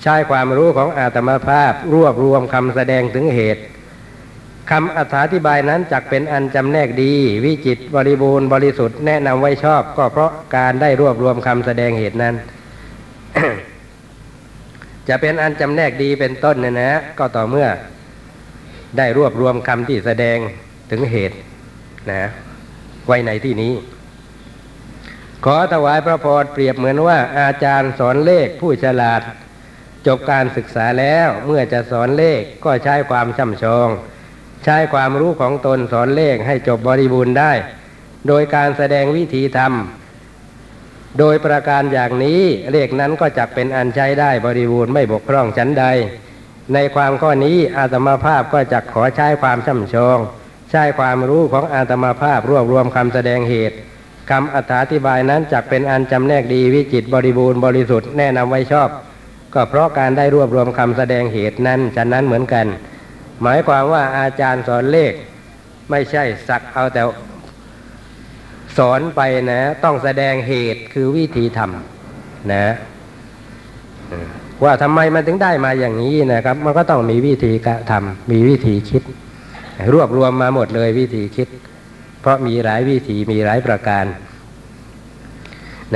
[0.02, 3.62] ใช้ความรู้ของอาตมาภาพ รวบรวมคำแสดงถึงเหตุ
[4.70, 4.98] คำอ
[5.32, 7.12] ธิบายนั้นจักเป็นอันจำแนกดี
[7.44, 12.34] วิจิตบริบูรณ์บริสุทธิ์แนะนำไว้ชอบ ก็เพราะการได้รวบรวมคำแสดงเหตุนั้น
[15.08, 17.68] จะเป็นอันจำแนกดีเป็นต้นเนี่ยนะ ก็ต่อเมื่อ
[18.96, 20.38] ได้รวบรวมคำที่แสดง
[20.90, 21.36] ถึงเหตุ
[22.10, 22.22] นะ
[23.06, 23.74] ไว้ในที่นี้
[25.44, 29.22] ขอถวายพระพรเปรียบเหมือนว่าอาจารย์สอนเลขผู้ฉลาด
[30.06, 33.88] จบการศึกษาแล้วเมื่อจะสอนเลขก็ใช้ความช่ำชอง
[34.64, 37.52] ใช้ความรู้ของตนสอนเลขให้จบบริบูรณ์ได้
[38.28, 42.42] โดยการแสดงวิธีทำโดยประการอย่างนี้
[42.72, 45.84] เลขนั้นก็จักเป็นอันใช้ได้บริบูรณ์ไม่บกพร่องชั้นใด
[46.74, 50.18] ในความข้อนี้อาตมาภาพก็จักขอใช้ความช่ำชอง
[50.70, 53.76] ใช้ความรู้ของอาตมาภาพรวบรวมคำแสดงเหตุ
[54.30, 54.56] คำอ
[54.92, 58.88] ธิบายนั้นจักเป็นอันจำแนกดีวิจิตบริบูรณ์บริสุทธิ์แนะนำไว้ชอบ
[59.56, 62.66] ก็เพราะการได้รวบรวมคำแสดงเหตุนั้นฉะนั้นเหมือนกัน
[63.42, 65.12] หมายความว่าอาจารย์สอนเลข
[65.90, 67.02] ไม่ใช่สักเอาแต่
[68.76, 72.66] สอนไปนะ ต้องแสดงเหตุคือวิธีทำนะ
[74.64, 79.02] ว่าทำไมมันถึงได้มาอย่างนี้นะครับ มันก็ต้องมีวิธีการทำมีวิธีคิด
[79.92, 81.48] รวบรวมมาหมดเลยวิธีคิด
[82.20, 84.04] เพราะมีหลายวิธีมีหลายประการ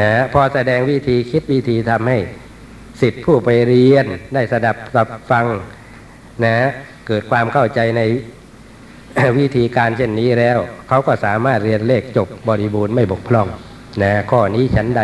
[0.01, 2.18] นะพอแสดงวิธีคิดวิธีทำให้
[3.00, 5.46] สิทธิผู้ไปเรียนได้สดับสับฟัง
[6.44, 6.56] นะ
[7.06, 8.02] เกิดความเข้าใจใน
[9.38, 10.58] วิธีการเช่นนี้แล้ว
[10.88, 13.48] เขาก็สามารถเรียนเลขจบบริบูรณ์ไม่บกพร่อง
[14.02, 15.00] นะข้อนี้ฉันใด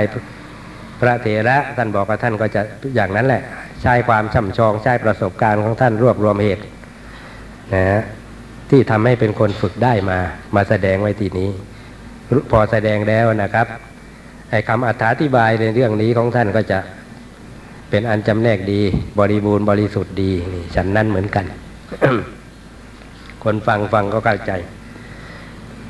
[1.01, 2.63] พระเถระท่านบอกกับท่านก็จะ
[2.95, 3.43] อย่างนั้นแหละ
[3.83, 6.65] ใช้ความช่ำชองใช้ประสบการณ์ของท่านรวบรวมเหตุ
[7.75, 8.03] นะ
[8.71, 10.19] ที่ทำให้เป็นคนฝึกได้มา
[10.55, 11.51] มาแสดงไว้ที่นี้
[12.51, 13.67] พอแสดงแล้วนะครับ
[14.51, 16.79] ไอ้คำอธิบายในเรื่องนี้ของท่านก็จะ
[17.97, 18.81] เป็นอันจำแนกดี
[19.19, 21.45] บริบูรณ์บริสุทธิ์ดีนี่ฉันนั้นเหมือนกัน
[23.45, 24.53] คนฟังฟังก็เข้าใจ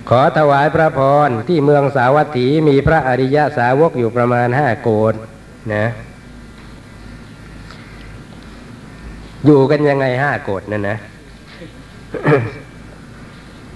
[0.08, 5.14] ขอถวายพระพรที่เมืองสาวัตถีมีพระอริยสาวกอยู่ประมาณห้าโกด
[5.74, 5.84] นะ
[9.46, 10.96] อยู่กันยังไงห้าโกดนั่นนะ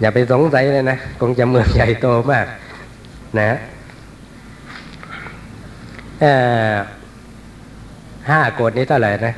[0.01, 2.47] อย่าไปสงสัยเลยนะ คงจะเมืองใหญ่โตมาก
[3.41, 3.51] นะ
[8.29, 9.35] ห้าโกดนี้เท่าไหร่นะ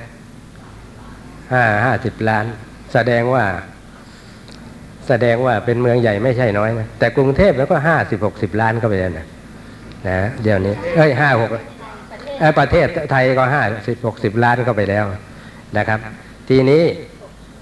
[1.53, 2.45] ห้าห้าสิบล้าน
[2.93, 3.45] แสดงว่า
[5.09, 9.27] แสดงว่าเป็นเมืองใหญ่ไม่ใช่น้อยนะแต่กรุงเทพแล้วก็ห้าสิบหกสิบล้านเข้าไปแล้วนะ
[10.09, 11.51] นะเดี๋ยวนี้เอ้ยห้าหก
[12.59, 15.05] ประเทศไทยก็ห้าสิบหกสิบล้านเข้าไปแล้ว
[15.79, 15.99] นะครับ
[16.49, 16.83] ทีนี้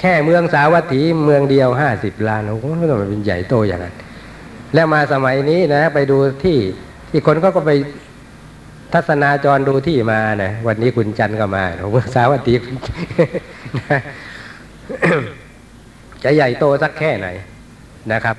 [0.01, 3.95] แค่เมืองสาวัตถีเมืองเดียวห้าสิบล้านโอ้โหม่ต้องเป็นใหญ่โตอย่างนั้น
[4.75, 6.59] แล้วมาสมัยนี้นะ ไปดูที่
[7.11, 7.73] ที่คนก็ก็ไป
[8.95, 12.55] ทัศนาจรดูที่มานะวันนี้คุณจันก็มาเมือสาวัตถี
[16.23, 17.29] จะใหญ่โตสักแค่ไหน
[18.13, 18.37] นะครับ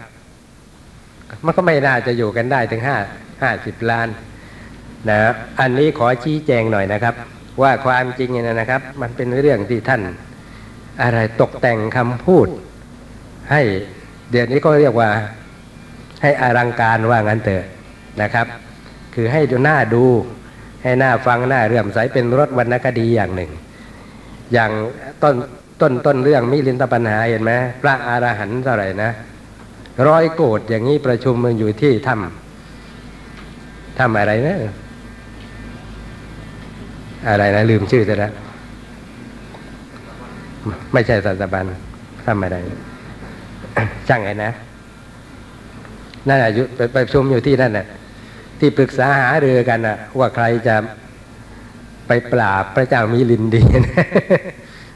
[1.46, 2.98] มันก็ไม่น่าจะอยู่กันได้ถึงห้า
[3.42, 4.08] ห้าสิบล้าน
[5.10, 5.18] นะ
[5.60, 7.16] อันนี้ขอชี้แจงหน่อยนะครับ
[7.62, 10.02] ว่าความจริงเนี่ยนะครับ มันเป็นเรื่องที่ท่าน
[11.04, 12.48] อะไรตกแต่งคำพูด
[13.52, 13.62] ให้
[14.32, 15.10] เดี๋ยวนี้ก็เรียกว่า
[16.22, 17.64] ให้อลังการว่างั้นเถอะ
[18.22, 18.48] นะครับ
[19.16, 20.04] คือให้ดูหน้าดู
[20.84, 23.52] ให้หน้าฟังหน้าเรื่อมใสเป็นรถวรรณคดีอย่างหนึ่ง
[24.54, 24.72] อย่าง
[25.24, 25.36] ต้น
[25.82, 29.12] ต้นต้นเรื่องมิลินตปัญหาเห็นไหมพระอรหันต์เท่าไหร่นะ
[30.08, 34.58] ร้อยโกดอย่างนี้ประชุมมันอยู่ที่ถ้ำถ้ำอะไรนะ
[37.30, 38.34] อะไรนะ ลืมชื่อจะแล้ว
[40.94, 41.66] ไม่ใช่สัตบัน
[42.26, 42.58] ทำอะไร
[44.08, 44.52] ช่างไงนะ
[46.28, 47.86] นั่นอายุไปประชุมอยู่ที่นั่นน่ะ
[48.62, 50.76] ที่ปรึกษาหาเรือกันน่ะว่าใครจะ
[52.08, 53.62] ไปปราบพระเจ้ามิลินดี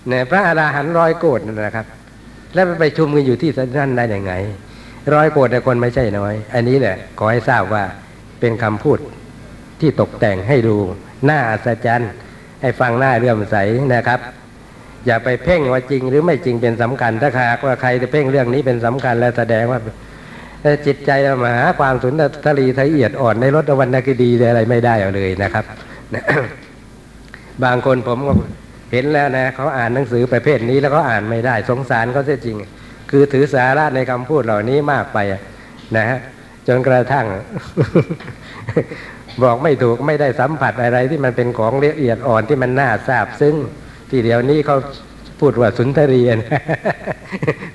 [0.07, 1.85] เนี่ยพระอาราหันร้อยโกดนั่นนะครับ
[2.53, 3.49] แล้วไปชุมกันอยู่ที่
[3.79, 4.33] นั่นได้ยังไง
[5.13, 7.83] ร้อยโกดแต่คนไม่ใช่น้อย อันนี้แหละขอให้ทราบว่า
[8.39, 8.99] เป็นคำพูด
[9.79, 10.75] ที่ตกแต่งให้ดู
[11.25, 12.11] หน้าอัศจรรย์
[12.61, 13.55] ให้ฟังหน้าเรื่อมใส
[13.95, 14.19] นะครับ
[15.05, 19.79] อย่าไปเพ่งว่าจริงหรือไม่จริงเป็นสำคัญถ้าหากว่าใครจะเพ่งเรื่องนี้เป็นสำคัญ และแสดงว่า
[20.85, 22.13] จิตใจเรามาหาความสุน
[22.45, 25.65] ทรีละเอียดอ่อนในรถวรรณคดีอะไรไม่ได้เอาเลยนะครับ
[27.63, 28.33] บางคนผมก็
[28.91, 32.57] เห็นแล้วนะเขาอ่านหนังสือประเภทนี้แล้วก็อ่านไม่ได้ สงสารเขาเสียจริง
[33.11, 35.17] คือถือสาระในคำพูดเหล่านี้มากไป
[35.97, 36.19] นะฮะ
[36.67, 37.25] จนกระทั่ง
[39.43, 43.55] บอกไม่ถูกไม่ได้สัมผัสอะไรที่มันเป็นของละเอียดอ่อนที่มันน่าทราบซึ่ง
[44.09, 44.77] ที่เดียวนี้เขา
[45.39, 46.37] พูดว่าสุนทรียน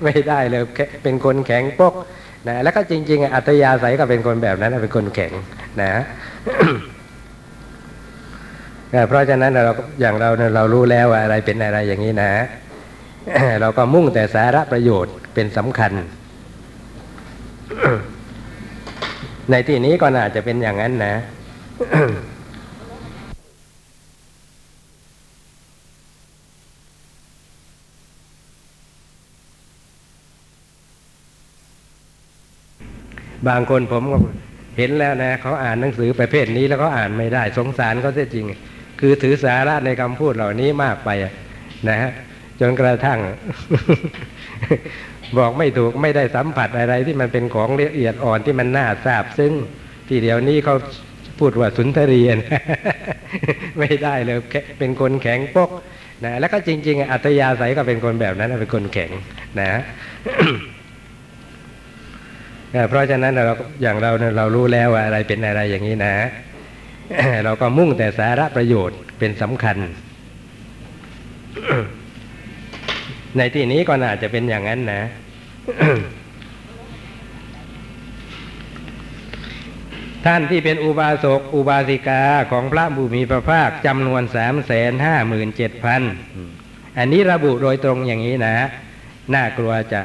[0.03, 0.63] ไม่ได้เลย
[1.03, 1.93] เป็นคนแข็งปก
[2.47, 5.33] นะแล้วก็จริง ๆ อัตยาศัยก็เป็นคนแบบนั้นเป็นคนแข็ง
[5.81, 5.91] นะ
[9.07, 12.31] เพราะฉะนั้นเราอย่างเราเนี่ยเรารู้แล้วว่าอะไรเป็นอะไรอย่างนี้นะ
[13.61, 15.91] เราก็มุ่งแต่สาระประโยชน์เป็นสำคัญ
[19.51, 21.15] ในที่นี้ก็น่าจะเป็นอย่างนั้นนะ
[33.47, 34.17] บางคนผมก็
[34.77, 38.45] เห็นแล้วนะเขาอ่านหนังสือประเภทนี้แล้วก็อ่านไม่ได้ สงสารเขาเสียจริง
[38.99, 41.09] คือถือสาระในคำพูดเหล่านี้มากไป
[41.89, 42.11] นะฮะ
[42.59, 43.19] จนกระทั่ง
[45.37, 49.51] บอกไม่ถูกไม่ได้สัมผัสอะไรที่มันเป็นของละเอียดอ่อนที่มันน่าทราบซึ่ง
[50.09, 50.75] ที่เดียวนี้เขา
[51.39, 52.37] พูดว่าสุนทรียน
[53.79, 54.37] ไม่ได้เลย
[54.79, 55.69] เป็นคนแข็งปก
[56.25, 59.11] นะแล้วก็จริง ๆ อัตยาศัยก็เป็นคนแบบนั้นเป็นคนแข็ง
[59.59, 59.69] นะ
[62.89, 66.15] เพราะฉะนั้นเราอย่างเราเรารู้แล้วว่าอะไรเป็นอะไรอย่างนี้นะ
[67.43, 69.77] เราก็มุ่งแต่สาระประโยชน์เป็นสำคัญ
[73.37, 75.01] ในที่นี้ก็น่าจะเป็นอย่างนั้นนะ
[80.25, 86.01] ท่านที่เป็นอุบาสกอุบาสิกาของพระบุมีพระภาคจำนวนสามแสนห้าหมื่นเจ็ดพัน
[86.97, 88.55] อันนี้ระบุโดยตรงอย่างนี้นะ
[89.33, 90.01] น่ากลัวจะ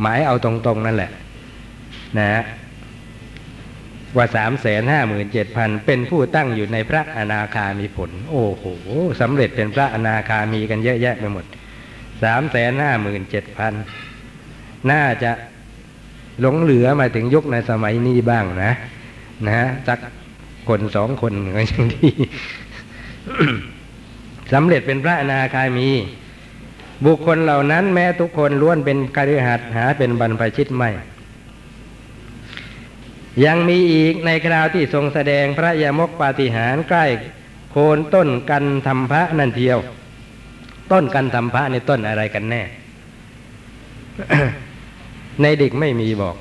[0.00, 1.10] หมายเอาตรงๆนั่นแหละ
[2.18, 2.42] นะ
[4.16, 8.64] ว่าสามแสนห้าหมื่นเจ็ดพันเป็นผู้ตั้งอยู่ในพระอนาคามีผล โอ้โห
[9.20, 11.44] สำเร็จเป็นพระอนาคามีกันเยอะแยะไปหมด
[12.22, 13.72] สามแสนห้าหมื่นเจ็ดพัน
[14.90, 15.30] น่าจะ
[16.40, 18.72] หลงเหลือมาถึงยุคในสมัยนี้บ้างนะ
[19.48, 19.98] นะสัก
[20.68, 22.10] คนสองคนก็ยังดี
[24.52, 25.88] สำเร็จเป็นพระอนาคามี
[27.06, 30.90] บุคคลเหล่านั้นแม้ทุกคนล้วนเป็นกฤหัสหาเป็นบรรพชิตไม่
[33.46, 37.06] ยังมีอีกในคราวที่ทรงแสดงพระยมกปาฏิหาริย์ใกล้
[37.70, 39.78] โคนต้นกันธรรมพระนั่นเทียว
[40.92, 42.62] ต้นกันธรรมพระในต้นอะไรกันแน่
[45.42, 46.36] ในเด็กไม่มีบอก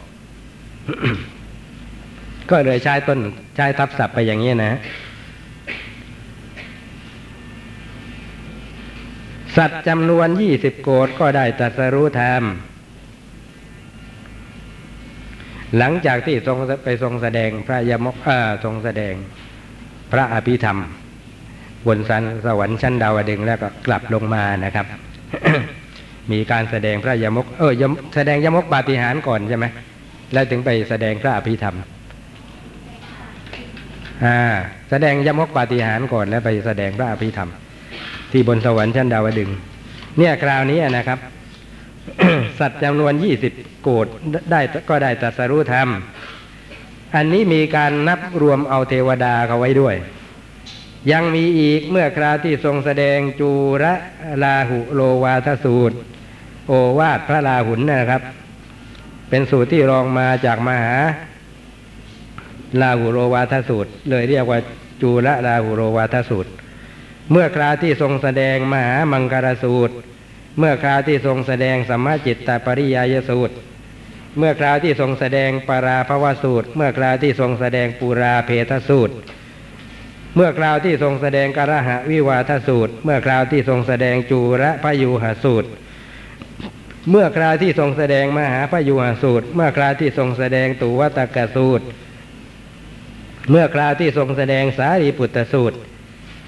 [2.50, 3.20] ก็เลยใช้ต้น
[3.56, 4.80] ใช้ทับศัพท์ไปอย่างนี้นะ
[9.58, 12.44] สัตว์จำนวนยี่สิบโกดก็ได้ตรัสรู้ธรรม
[15.78, 18.16] หลังจากที่ทรงไปทรงแสดงพระยมก
[18.64, 19.14] ทรงแสดง
[20.12, 20.78] พระอภิธรรม
[21.88, 24.86] บนสันสวรรค์ชั้นดาวดึงแล้วก็กลับลงมานะครับ
[26.32, 27.84] มีการแสดงพระยมก เออย
[28.16, 29.66] แสดงยมกปาฏิหาริย์ก่อนใช่ไหม
[30.34, 31.76] แล้วถึงไปแสดงพระอภิธรรม
[34.26, 34.40] อ่า
[34.90, 37.50] แสดงยมกปาฏิหาริย์ก่อนแล้วไปแสดงพระอภิธรรม
[38.32, 39.50] ที่บนสวรรค์ชั้นดาวดึง
[40.18, 41.20] เนี่ยคราวนี้นะครับ
[42.60, 44.08] สัตว์จำนวนยี่สิบโกด
[44.52, 45.88] ได้ก็ได้ตรัสรู้ธรรม
[47.16, 49.96] อันนี้มีการนับรวมเอาเทวดาเขาไว้ด้วย
[51.12, 53.52] ยังมีอีกเมื่อคราวที่ทรงแสดงจู
[53.84, 53.94] ระ
[54.44, 55.98] ลาหุโลวาทสูตร
[56.68, 58.22] โอวาทพระลาหุนนะครับ
[59.30, 60.96] เป็นสูตรที่รองมาจากมหา
[62.82, 64.60] ลาหุโรวาทสูตร เลยเรียกว่า
[65.02, 66.52] จูระลาหุโรวาทสูตร
[67.32, 69.96] เมื่อคราวที่ทรงแสดงมหามังคารสูตร
[70.58, 73.56] เมื่อคราวที่ทรงแสดงสัมมาจิตตปริยายสูตร
[74.38, 79.14] เมื่อคราวที่ทรงแสดงปาราภวสูตร เมื่อคราวที่ทรงแสดงปูราเพทสูตร
[80.36, 85.70] เมื่อคราวที่ทรงแสดงกระหะวิวาทสูตร เมื่อคราวที่ทรงแสดงจูระพยูหสูตร
[87.10, 91.86] เมื่อคราวที่ทรงแสดงมหาพยูหสูตร เมื่อคราวที่ทรงแสดงตุวัตกสูตร
[93.50, 95.78] เมื่อคราวที่ทรงแสดงสารีปุตตสูตร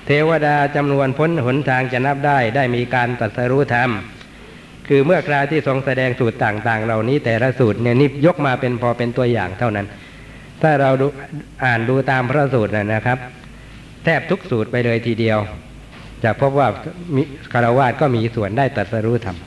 [0.06, 3.90] เทวดาจำนวนพ้นหนทางจะนับได้ได้มีการตรัสรู้ธรรม
[4.88, 9.88] คือเมื่อคราที่ทรงแสดงสูตรต่างๆ เหล่านี้แต่ละสูตรเนี่ยนี่ยกมาเป็นพอเป็นตัวอย่างเท่านั้น
[10.62, 10.90] ถ้าเรา
[11.66, 13.18] อ่านดูตามพระสูตรนะนะครับ
[14.04, 15.40] แทบทุกสูตรไปเลยทีเดียว
[16.24, 16.68] จะพบว่า
[17.16, 17.22] มี
[17.54, 19.38] คารวาสก็มีส่วนได้ตรัสรู้ธรรม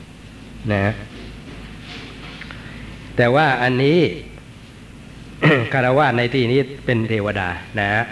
[0.73, 0.93] นะ
[3.17, 3.97] แต่ว่าอันนี้
[5.73, 7.49] คารวาสในที่นี้เป็นเทวดา
[7.79, 8.03] นะฮะ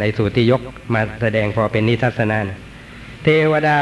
[0.00, 0.60] ในสูตรที่ยก
[0.94, 2.58] มาแสดงพอเป็นนิทัศนานะ
[3.24, 3.76] เทวดา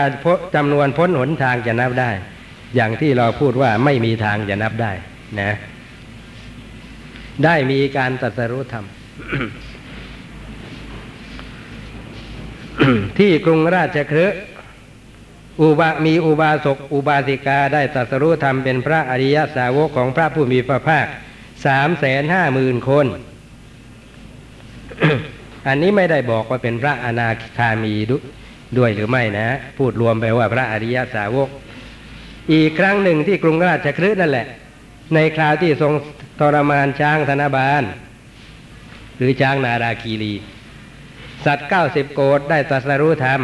[0.55, 2.11] จำนวนพ้นหนทางจะนับได้
[2.77, 4.93] อย่างที่เราพูดว่าไม่มีทางจะนับได้
[5.41, 5.53] นะ
[7.45, 8.85] ได้มีการตรัสรู้ธรรม
[13.19, 14.41] ที่กรุงราชคฤห์
[15.63, 21.07] อุบามีอุบาสกอุบาสิกาได้ตรัสรู้ธรรมเป็นพระอริยสาวกของพระผู้มีพระภาค
[21.67, 23.07] สามแสนห้าหมื่นคน
[25.69, 28.13] อันนี้ไม่ได้บอกว่าเป็นพระอนาคามีด,
[28.79, 29.49] ด้วยหรือไม่นะ
[29.79, 31.49] พูดรวมไปว่าพระอริยสาวก
[32.53, 34.47] อีกครั้งหนึ่งที่กรุงราชคฤห์นั่นแหละ
[35.15, 35.93] ในคราวที่ทรง
[36.41, 37.83] ทรมานช้างธนบาล
[39.17, 40.35] หรือช้างนาราคีรี
[41.45, 43.41] สัตว์เก้าสิบโกดได้ตรัสรู้ธรรม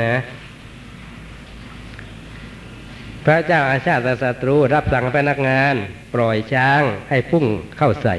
[0.00, 0.14] นะ
[3.24, 5.74] พระเจ้าอาชาติศัตรูรับสั่งพนักงาน
[6.14, 7.44] ปล่อยช้างให้พุ่ง
[7.78, 8.16] เข้าใส่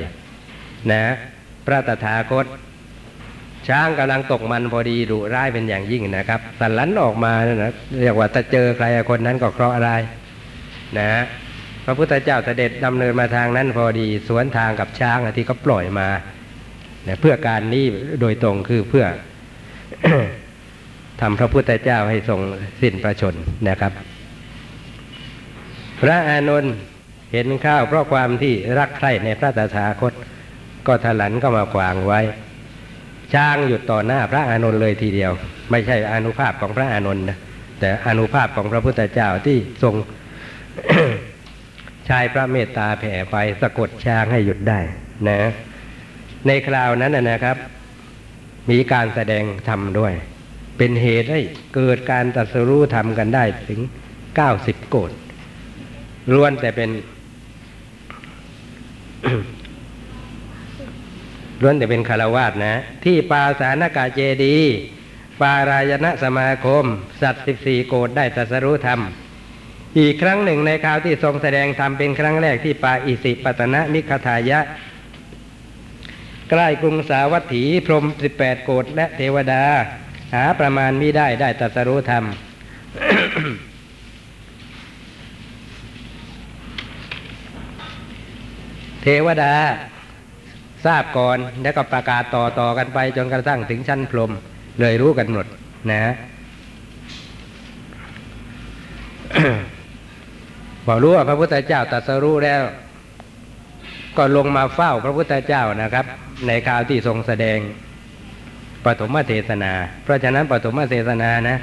[0.92, 1.06] นะ
[1.66, 2.46] พระตถาคต
[3.68, 10.02] ช้างกำลังตกมันพอดีดุร้ายเป็นอย่างยิ่งนะครับสันหลันออกมานะเรียกว่าถ้าเจอใครคนนั้นก็เคราะห์ร้าย
[11.00, 11.10] นะ
[11.86, 16.10] พระพุทธเจ้าเสด็จดำเนินมาทางนั้นพอดีสวนทางกับช้างที่เขาปล่อยมา
[17.04, 17.86] เนี่ยเพื่อการนี้
[18.22, 19.06] โดยตรงคือเพื่อ
[21.22, 22.40] ทำพระพุทธเจ้าให้ทรง
[22.82, 23.36] สิ้นประชน
[23.70, 23.92] นะครับ
[26.02, 26.76] พระอานนท์
[27.32, 30.14] เห็นข้าวเพราะความที่รักใคร่ในพระตถาคต
[30.88, 32.22] ก็ถลันก็มาขวางไว้
[33.34, 35.32] ช้างหยุดต่อหน้าพระอานนท์เลยทีเดียว
[35.72, 37.38] ไม่ใช่อนุภาพของพระอานนท์นะ
[37.80, 39.96] แต่อนุภาพของพระพุทธเจ้าที่ทรง
[42.10, 44.80] ชายพระเมตตาแผ่ไปสะกดช้างให้หยุดได้
[45.30, 45.40] นะ
[46.48, 47.58] ในคราวนั้นนะนะครับ
[48.72, 50.14] มีการแสดงธรรมด้วย
[50.78, 51.42] เป็นเหตุให้
[51.76, 53.82] เกิดการตรัสรู้ธรรมกันได้ถึง
[54.36, 55.12] เก้าสิบโกด
[56.34, 56.90] ล้วนแต่เป็น
[61.62, 62.76] ล้วนแต่เป็นคารวาสนะ
[63.06, 64.58] ที่ปาสานกาเจดี
[65.42, 66.84] ปารายณะสมาคม
[67.22, 69.00] สัตว์สิบสี่โกดได้ตรัสรู้ธรรม
[70.00, 74.60] อีกครั้งหนึ่งในคราวที่ทรงแสดงธรรมเป็นครั้งแรกที่ปาอิสิปตนะมิคทายะ
[76.50, 79.64] ใกล้กรุงสาวัตถีพรมสิบแปดโกดและเทวดา
[80.34, 82.24] หาประมาณมิได้ได้ตรัสรู้ธรรม
[89.04, 89.54] เทวดา
[90.86, 94.32] ทราบก่อนแล้วก็ประกาศต่อต่อกันไป จนกระทั่งถึงชั้นพรหม
[94.80, 95.46] เลยรู้กันหมด
[95.92, 96.14] นะ
[100.86, 102.62] พอรู้ว่าพระพุทธเจ้าตรัสรู้แล้ว
[104.18, 106.06] ก็ลงมาเฝ้าพระพุทธเจ้านะครับ
[106.48, 107.58] ในคราวที่ทรงแสดง
[108.86, 109.74] ปฐมเทศนา
[110.04, 111.58] เพราะฉะนั้นปฐมเทศนานะ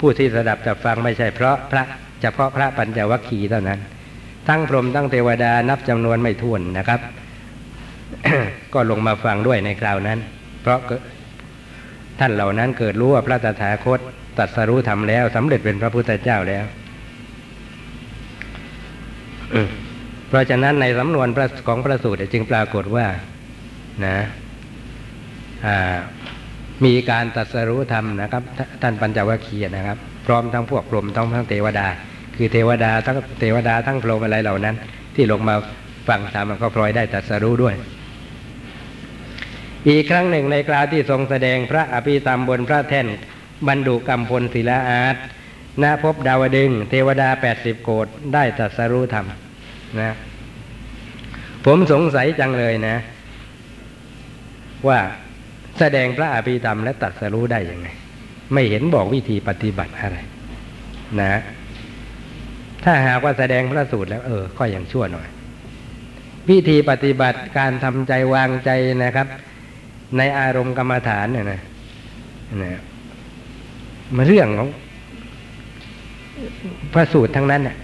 [0.00, 1.82] ผู้ที่สดับจะฟังไม่ใช่เพราะพระ
[2.22, 3.80] เฉพาะพระปัญจวัคคีย์เท่านั้น
[4.48, 7.00] ทั้งพรหมทั้งเทวดานับจำนวนไม่ถ้วนนะครับ
[8.76, 10.18] ก็ลงมาฟังด้วยในคราวนั้น
[10.62, 10.78] เพราะ
[12.20, 14.00] ท่านเหล่านั้นเกิดรู้ว่าพระตถาคต
[14.38, 16.64] ตรัสรู้ธรรมแล้วสำเร็จเป็นพระพุทธเจ้าแล้ว
[20.28, 21.28] เพราะฉะนั้นในสำนวน
[21.68, 23.06] ของพระสูตรจึงปรากฏว่า
[24.06, 24.18] นะ
[26.84, 28.42] มีการตรัสรู้ธรรมนะครับ
[28.82, 31.86] ท่านปัญจวัคคีย์นะครับ พร้อมทั้งพวกพรหมทั้งทั้งเทวดา
[32.36, 34.74] คือเทวดาทั้งเทวดาทั้งพรหมอะไรเหล่านั้น
[35.14, 35.54] ที่ลงมา
[36.08, 37.74] ฟังธรรมก็พลอยได้ตรัสรู้ด้วย
[39.88, 43.06] อีกครั้งหนึ่งในคราวที่ทรงแสดงพระอภิธรรมบนพระแท่น
[43.68, 45.16] บรรดุกรรมพลศิลาอาร์ต
[45.82, 49.26] ณพบดาวดึง เทวดาแปดสิบโกดได้ตรัสรู้ธรรม
[50.00, 50.16] นะ
[51.64, 52.96] ผมสงสัยจังเลยนะ
[54.88, 55.00] ว่า
[55.78, 57.88] แสดงพระอภิธรรมและตรัสรู้ได้ยังไง
[58.52, 60.18] ไม่เห็นบอกวิธีปฏิบัติอะไร
[61.20, 61.40] นะ
[62.84, 65.28] ถ้าหากว่าแสดงพระสูตรแล้ว เออก็ยังชั่วหน่อย
[66.50, 68.70] วิธีปฏิบัติการทำใจวางใจ
[69.04, 69.26] นะครับ
[70.16, 71.60] ในอารมณ์กรรมฐานเนี่ยนะ
[72.62, 72.80] นะ
[74.16, 74.68] มาเรื่องของ
[76.92, 77.76] พระสูตรทั้งนั้นน่ะ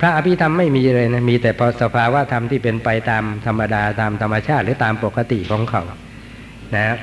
[0.00, 5.82] พระอภิธรรมไม่มีเลยนะมีแต่พอสภาวะธรรมที่เป็นไปตามธรรมดาตามธรรมชาติ หรือตามปกติของเขา
[6.76, 6.96] นะ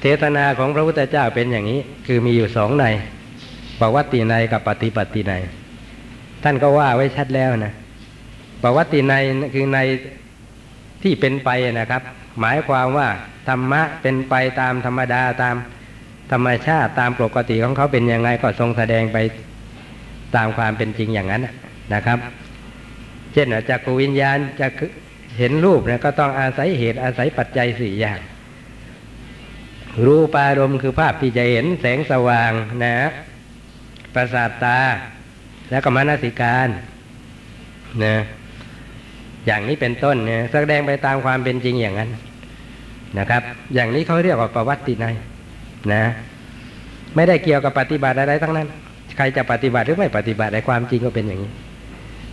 [0.00, 2.84] เทศนาของพระพุทธเจ้าเป็นอย่างนี้ คือมีอยู่สองใน
[3.80, 5.32] ปวัตติในกับปฏิปัติใน
[6.42, 7.74] ท่านก็ว่าไว้ชัดแล้วนะ
[8.62, 9.14] ปวัตติใน
[9.54, 9.78] คือใน
[11.02, 12.02] ที่เป็นไปนะครับ
[12.40, 13.08] หมายความว่า
[13.48, 15.56] ธรรมะเป็นไปตามธรรมดาตาม
[16.32, 19.18] ธรรมชาติตามปกติของเขาเป็นยังไงก็ทรงแสดงไป
[20.36, 21.42] ตามความเป็นจริงอย่างนั้น
[21.94, 22.18] นะครับ
[23.32, 24.68] เช่นจักวิญญาณจะ
[25.38, 28.18] เห็นรูปเนี่ยก็ต้องอาศัยเหตุอาศัยปัจจัยสี่อย่าง
[30.04, 32.52] รูปารมณ์คือภาพที่จะเห็นแสงสว่าง
[32.84, 32.94] นะ
[34.14, 34.78] ประสาทตา
[35.70, 36.68] แล้วก็มนสิการ
[38.04, 38.16] นะ
[39.46, 42.10] อย่างนี้เป็นต้นเนี่ยแสดงไปตามความเป็นจริงอย่างนั้น
[43.18, 43.42] นะครับ
[43.74, 45.06] อย่างนี้เขาเรียกว่าประวัติใน
[45.92, 46.02] นะ
[47.16, 48.68] ไม่ได้เกี่ยวกับปฏิบัติอะไรทั้งนั้น
[49.16, 51.50] ใครจะปฏิบัติหรือไม่ปฏิบัติในความจริงก็เป็นอย่างนี้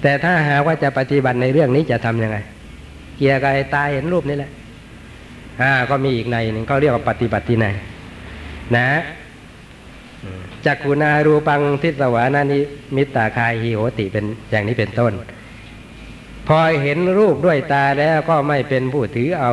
[0.01, 2.38] แต่ถ้าหาว่าจะปฏิบัติในเรื่องนี้จะทํำยังไง
[3.18, 4.51] เกี่ยวกับตาเห็นรูปนี่แหละ
[5.62, 7.68] อ่าก็มีอีกในหนึ่งเขาเรียกว่าปฏิบัติใน
[8.76, 8.88] นะ
[10.66, 12.60] จักขุนารูปังทิสวานานิ
[12.95, 15.12] มิตตาคายหิโหติเป็นอย่างนี้เป็นต้น
[16.47, 19.51] พอเห็นรูปด้วยตาแล้วก็ไม่เป็นผู้ถือเอา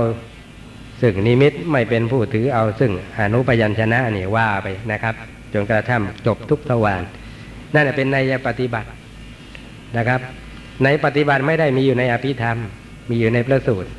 [1.03, 5.15] ซึ่งนิมิตไม่เป็นผู้ถือเอาซึ่งอนุปยัญชนะนี่ว่าไปนะครับ
[5.53, 7.03] จนกระทั่งจบทุกทวาร
[7.75, 8.89] นั่นเป็นในยปฏิบัติ
[9.97, 10.21] นะครับ
[10.85, 12.57] ในปฏิบัติไม่ได้มีอยู่ในอภิธรรม
[13.11, 13.91] มีอยู่ในพระสูตร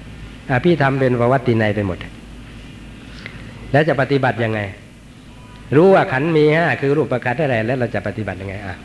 [0.54, 1.98] อภิธรรมเป็นประวัติในไปหมด
[3.72, 4.60] แล้วจะปฏิบัติยังไง
[5.76, 8.78] รู้ว่าขันมีห้าคือรูปประคัดอะไรแล้วเราจะปฏิบัติยังไงอะ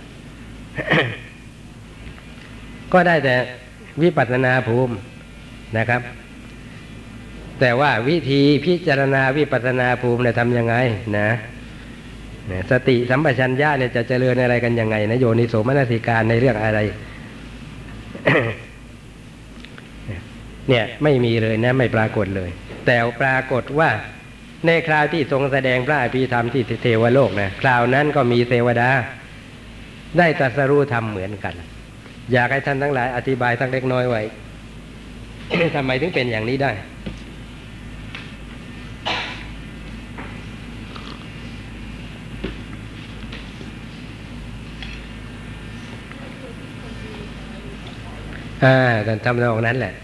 [2.92, 3.34] ก็ได้แต่
[4.02, 4.94] วิปัสนาภูมิ
[5.78, 6.02] นะครับ
[7.60, 10.74] แต่ว่าวิธีพิจารณาวิปัสนาภูมิเนี่ยทำยังไง
[11.18, 11.28] นะ
[12.70, 16.78] สติสัมปชัญญะเนี่ยจะเจริญอะไรกันยังไงนะโยนิโสมนสิการในเรื่องอะไร
[20.68, 22.50] เนี่ยไม่มีเลยนะ ไม่ปรากฏเลย
[22.86, 23.90] แต่ปรากฏว่า
[24.66, 28.90] ในคราวที่ทรงแสดงพระอภิธรรมที่เทวโลกนะคราวนั้นก็มีเทวดา
[30.18, 31.54] ได้ตรัสรู้ธรรมเหมือนกัน
[32.32, 34.22] อยากให้ท่านทั้งหลายอธิบายสักเล็กน้อยไว้
[35.74, 36.72] ทำไมถึงเป็นอย่างนี้ได้
[48.64, 49.94] อ่าแต่ทำนองนั้นแหละ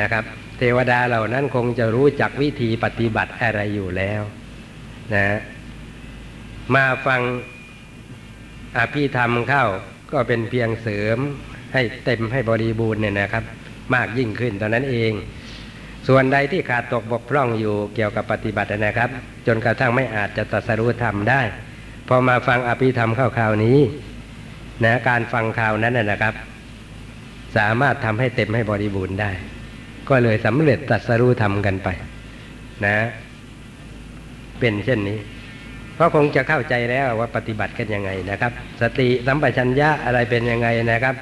[0.00, 0.24] นะครับ
[0.58, 4.22] เทวดาเหล่านั้นคงจะรู้จักวิธีปฏิบัติอะไรอยู่แล้ว
[5.14, 5.26] นะ
[6.74, 7.20] มาฟัง
[8.78, 9.66] อภิธรรมเข้า
[10.12, 11.18] ก็เป็นเพียงเสริม
[11.74, 13.44] ให้เต็มให้บริบูรณ์เนี่ยนะครับ
[13.94, 15.12] มากยิ่งขึ้นตอนนั้นเอง
[16.08, 19.10] ส่วนใดที่ขาดตกบกพร่องอยู่เกี่ยวกับปฏิบัตินะครับ
[19.46, 21.42] จนกระทั่งไม่อาจจะตรัสรู้ธรรมได้
[22.08, 23.78] พอมาฟังอภิธรรมข้าวคราวนี้
[24.84, 26.34] นะการฟังข่าวนั้นนะครับ
[27.56, 29.30] สามารถทำให้เต็มให้บริบูรณ์ได้
[30.08, 31.88] ก็เลยสำเร็จตรัสรู้ธรรมกันไป
[32.86, 32.96] นะ
[34.58, 35.18] เป็นเช่นนี้
[36.02, 41.14] เพราะคงจะเข้าใจแล้วว่าปฏิบัติกันยังไงนะครับ สติสัมปชัญญะอะไรเป็นยังไงนะครับ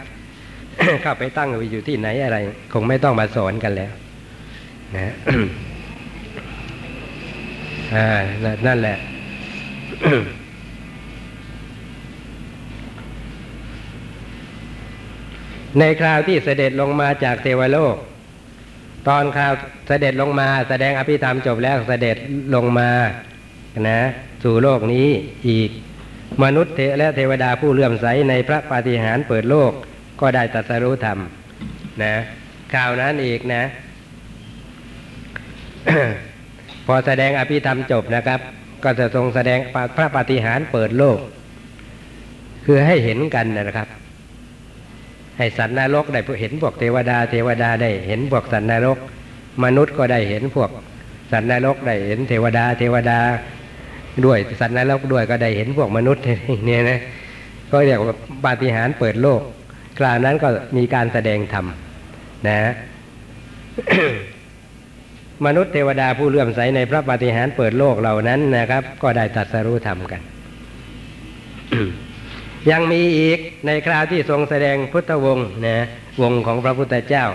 [1.02, 2.36] เข้าไปตั้งอยู่ที่ไหนอะไร
[2.72, 3.92] คงไม่ต้องมาสอนกันแล้ว
[4.96, 5.14] นะ
[8.66, 8.98] นั่นแหละ
[15.78, 17.96] ในคราวที่เสด็จลงมาจากเทวโลก
[19.08, 19.52] ตอนคราว
[19.88, 22.16] เสด็จลงมา แสดงอภิธรรมจบแล้วเสด็จ
[22.54, 22.90] ลงมา
[23.90, 24.00] นะ
[24.42, 25.08] สู่โลกนี้
[25.48, 25.70] อีก
[26.42, 29.72] มนุษย์และเทวดาผู้เลื่อมใสในพระปาฏิหาริย์เปิดโลก
[30.20, 31.18] ก็ได้ตรัสรู้ธรรม
[32.02, 32.14] นะ
[32.74, 33.62] ข่าวนั้นอีกนะ
[36.86, 38.40] พอแสดงอภิธรรมจบนะครับ
[38.84, 39.58] ก็จะทรงแสดง
[39.96, 41.18] พระปาฏิหาริย์เปิดโลก
[42.64, 43.88] คือให้เห็นกันนะครับ
[45.38, 48.98] ให้สัตว์นรกได้เห็นพวกเทวดา เทวดาได้เห็นพวกสัตว์นรก
[49.64, 50.70] มนุษย์ก็ได้เห็นพวก
[51.32, 53.18] สัตว์นรกได้เห็นเทวดา เทวดา
[54.26, 56.24] ด้วยสัตว์นรกด้วยก็ได้เห็นพวกมนุษย์
[56.66, 56.98] เนี่ยนะ
[57.70, 59.40] ก็เรียกว่าปาฏิหาริย์เปิดโลก
[59.98, 61.66] คราวนั้นก็มีการแสดงธรรม
[62.48, 62.58] นะ
[65.46, 70.20] มนุษย์เทวดาผู้เลื่อมใสในพระปาฏิหาริย์เปิดโลกเหล่านั้นนะครับ ก็ได้ตัดสรู้ธรรมกัน
[72.70, 75.86] ยังมีอีกในคราวที่ทรงแสดงพุทธวงศ์นะ
[76.22, 77.26] วงของพระพุทธเจ้า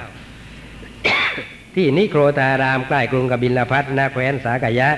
[1.76, 4.89] ที่นิโครธารามใกล้กรุงกบิลพัทนาแคว้นสากยะ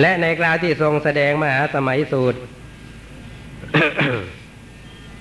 [0.00, 2.40] และในคราวที่ทรงแสดงมหาสมัยสูตร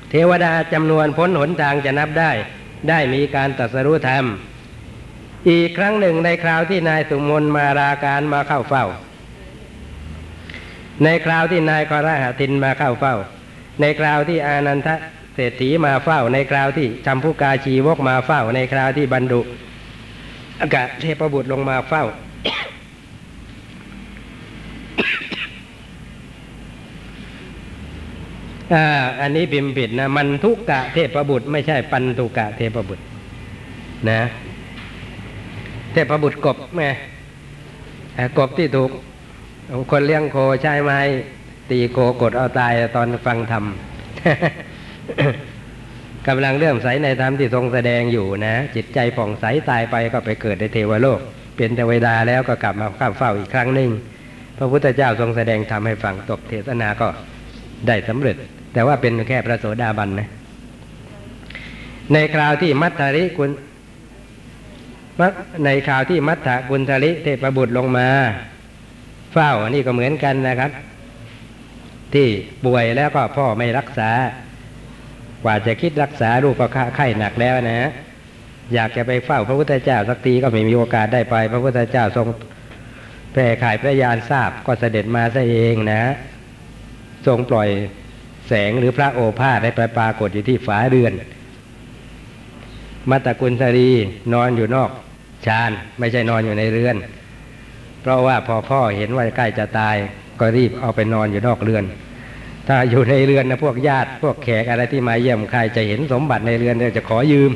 [0.10, 2.32] เทวดาจำนวนพ้นหนทางจะนับได้
[2.90, 4.26] ได้มีการตรัสรู้ธรรม
[5.50, 8.86] อีกครั้งหนึ่งในคราวที่นายสุมนมาราการมาเข้าเฝ้า
[11.04, 13.16] ในคราวที่นายกรหตินมาเข้าเฝ้า
[13.82, 14.90] ในคราวที่อานันท
[15.36, 19.42] เศรษฐีมาเฝ้า ในคราวที่จำพุกาชีวกมาเฝ้า ในคราวที่บรรดุ
[20.62, 22.04] อากาศเทพบุตรลงมาเฝ้า
[29.22, 33.04] อันนี้พิมพ์ผิดนะมันทุกกะเทพบุตร ไม่ใช่ปันทุกะเทพบุตร
[34.10, 34.22] นะ
[35.92, 36.90] เทพบุตรกบแม่
[38.38, 38.92] กบที่ถูก
[39.92, 40.92] คนเลี้ยงโคใช่ไหม
[41.70, 43.66] ตีโคกดเอาตายตอนฟังธรรม
[46.28, 51.20] กำลังเลื่อมใสในธรรมที่ทรงแสดงอยู่นะ จิตใจผ่องใสตายไปก็ไปเกิดในเทวโลก
[51.56, 53.90] เป็นเทวดาแล้วก็กลับมาข้าเฝ้าอีกครั้งหนึ่ง
[54.58, 57.08] พระพุทธเจ้าทรงแสดงธรรมให้ฟังตกเทศนาก็
[57.88, 58.38] ได้สำเร็จ
[58.74, 60.30] แต่ว่าเป็นแค่พระโสดาบันนะ
[62.14, 63.50] ในคราวที่มัทธริกุล
[65.66, 68.08] ในคราวที่มัทธกุลธริเทพบุตรลงมา
[69.34, 70.72] เฝ้าอันนี้ก็เหมือนกันนะครับ
[72.14, 72.28] ที่
[72.66, 74.10] ป่วยแล้วก็พ่อไม่รักษา
[75.44, 77.92] กว่าจะคิดรักษาลูกก็ไข้หนักแล้วนะ
[78.74, 82.28] อยากจะไปเฝ้าพระพุทธเจ้าสักทีก็ไม่มีโอกาสได้ไป พระพุทธเจ้าทรง
[83.34, 86.02] แผ่ขายพระยานทราบก็เสด็จมาซะเองนะ
[87.26, 87.70] ทรงปล่อย
[88.52, 91.14] แสงหรือพระโอภาสได้ไปปรากฏอยู่ที่ฝาเรือน
[93.10, 93.90] มัตตกุลสรี
[94.34, 94.90] นอนอยู่นอก
[95.46, 96.96] ชานไม่ใช่นอนอยู่ในเรือน
[98.02, 99.96] เพราะว่าพอพ่อเห็นว่าใกล้จะตาย
[100.40, 101.84] ก็รีบเอาไปนอนอยู่นอกเรือน
[102.68, 107.52] ถ้าอยู่ในเรือนนะพวกญาติ พวกแขกอะไรที่มาเยี่ยมใครจะเห็นสมบัติในเรือนเนี่ยจะขอยืม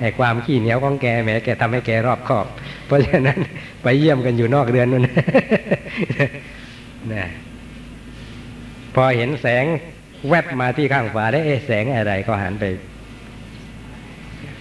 [0.00, 2.46] ไอ้ความขี้เหนียวของแกแหมแกทำให้แกรอบคอบ
[2.86, 3.38] เพราะฉะนั้น
[3.82, 7.24] ไปเยี่ยมกันอยู่นอกเรือนนู่นนะ
[8.94, 9.64] พอเห็นแสง
[10.28, 12.64] แวบมาที่ข้างฝาได้เอ๊ะแสงอะไรก็หันไป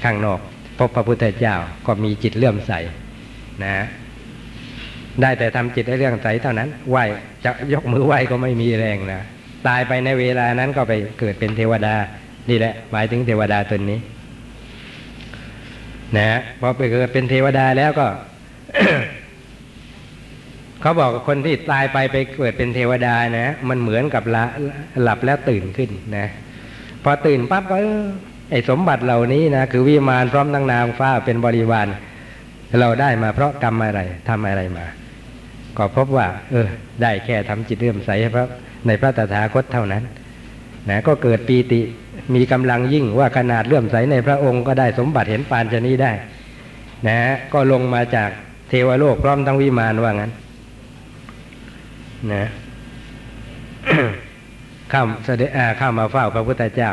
[0.04, 0.40] ข้างนอก
[0.78, 1.56] พบพระพุทธเจ้า
[1.86, 2.74] ก็มีจิตเลื่อมใส
[3.64, 3.86] นะ
[5.22, 6.98] ได้แต่ทำจิตให้เรื่องใสเท่านั้นไหว
[7.44, 9.22] จะยกมือไหวก็ไม่มีแรงนะ
[9.68, 11.96] ตายไปในเวลานั้นก็ไปเกิดเป็นเทวดา
[12.50, 14.00] นี่แหละ หมายถึงเทวดาตนนี้
[16.18, 18.08] นะพอไปเกิดเป็นเทวดาแล้วก็
[20.84, 24.46] เขาบอกคนที่ตายไปไปเกิดเป็นเทวดานะ มันเหมือนกับละ
[25.02, 26.28] หลับแล้วตื่นขึ้นนะ
[27.04, 27.76] พอตื่นปั๊บก็
[28.52, 31.88] ไอ้สมบัติเหล่านี้นะคือวิมานพร้อมทั้งนางฟ้าเป็นบริวาร
[32.80, 34.86] เราได้มาเพราะกรรมอะไรทำอะไรมา
[35.78, 36.68] ก็พบว่า เออ
[37.02, 38.48] ได้แค่ทำจิตเลื่อมใสพระ
[38.88, 40.04] ในพระตถาคตเท่านั้น
[40.90, 41.82] นะก็เกิดปีติ
[42.36, 46.12] มีกำลังยิ่งว่าขนาดเลื่อมใสในพระองค์ก็ได้สมบัติเห็นปานชนี้ได้
[47.08, 47.18] นะ
[47.54, 48.30] ก็ลงมาจาก
[48.70, 50.34] เทวโลกพร้อมทั้งวิมานว่างั้น
[52.32, 52.44] นะ
[54.92, 55.50] ข้ามเสด็จ
[55.80, 56.92] ข้ามาเฝ้าพระพุทธเจ้า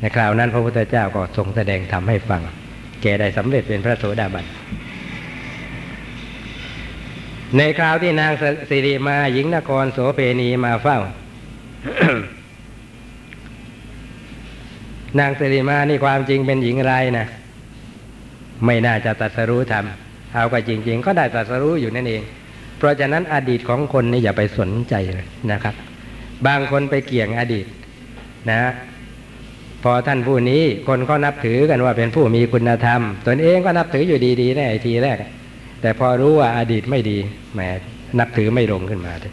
[0.00, 2.42] ในคราวนั้นพระพุทธเจ้าก็ทรงแสดงธรรมให้ฟัง
[3.02, 4.44] แกได้สำเร็จเป็นพระโสดาบัน
[7.56, 8.32] ในคราวที่นาง
[8.70, 10.98] สิริมาหญิงนครโสเพณีมาเฝ้า
[15.18, 17.26] นางสิริมานี่ความจริงเป็นหญิงไรนะ
[18.64, 19.84] ไม่น่าจะตัดสรู้ธรรม
[20.32, 22.22] เอาก็จริง ๆ ก็ได้ตัดสรู้อยู่นั่นเอง
[22.84, 25.74] ราะฉะนั้นอดีตของคนนี่อย่าไปสนใจเลยนะครับ
[26.46, 27.66] บางคนไปเกี่ยงอดีต
[28.50, 28.62] นะ
[29.82, 35.16] พอท่านผู้นี้คนก็นับถือกันว่าเป็นผู้มีคุณธรรม ตนเองก็นับถืออยู่ดีๆในไอทีแรก
[35.80, 37.18] แต่พอรู้ว่าอดีตไม่ดี
[37.54, 37.60] แหม
[38.18, 39.32] นับถือไม่ลงขึ้นมาเลย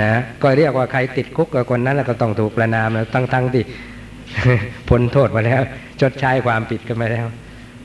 [0.00, 0.10] นะ
[0.42, 3.64] ก็เรียกว่าใครติดคุกกับคนนั้นก็ต้องถูกประนามแล้วตั้งๆที่
[4.88, 5.60] พ้นโทษมาแล้ว
[6.00, 7.26] ชดใช้ความผิดกันไปแล้ว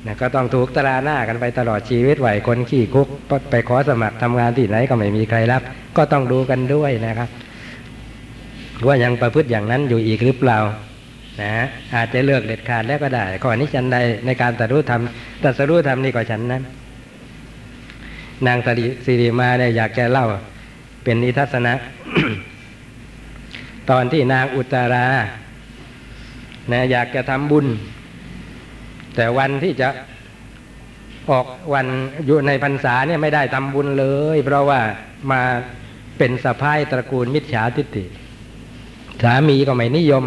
[0.05, 3.07] นะก็ต้องถูกตราหน้ากันไปตลอดชีวิตไหวคนขี้คุก
[3.51, 5.61] ไปขอสมัครทำงานที่ไหนก็ไม่มีใครรับ
[5.97, 7.29] ก็ต้องดูกันด้วยนะครับ
[8.87, 10.57] ว่ายังประพฤติอย่างนั้นอยู่อีกหรือเปล่า
[11.41, 11.53] นะ
[11.95, 15.01] อาจจะเลือกเด็ดขาดแล้วก็ได้ข้อนี้ฉันใดในการตัดรู้ธรรม
[15.43, 16.63] ตัดสรู้ธรรมนี่ก็ฉันนั้น
[18.47, 18.57] นาง
[19.05, 20.27] สิริมาเนี่ยอยากจะเล่า
[21.03, 21.73] เป็นนิทัศนะ
[23.89, 25.05] ตอนที่นางอุตรา
[26.71, 27.65] นะอยากจะทำบุญ
[29.15, 29.89] แต่วันที่จะ
[31.31, 31.87] ออกวัน
[32.25, 34.05] อยู่ในพรรษาเนี่ยไม่ได้ทำบุญเล
[34.35, 34.81] ย เพราะว่า
[35.31, 35.41] มา
[36.17, 38.05] เป็นสะพ้ายตระกูลมิจฉาทิฏฐิ
[39.23, 40.23] สามีก็ไม่นิยม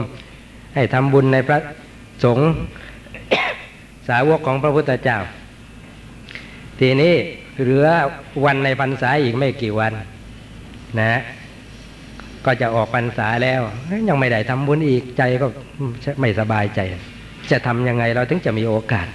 [0.74, 1.58] ให้ทำบุญในพระ
[2.24, 2.50] สงฆ์
[4.08, 5.18] สาวกของพระพุทธเจ้า
[6.80, 7.14] ทีนี้
[7.60, 7.86] เหลือ
[8.44, 9.92] วันในพรรษาอีกไม่กี่วัน
[11.00, 11.20] นะ
[12.44, 13.60] ก็จะออกพรรษาแล้ว
[14.08, 15.46] ยังไม่ได้ทำบุญอีกใจก็
[16.20, 16.80] ไม่สบายใจ
[17.52, 19.08] จะทำยังไงเราถึงจะมีโอกาส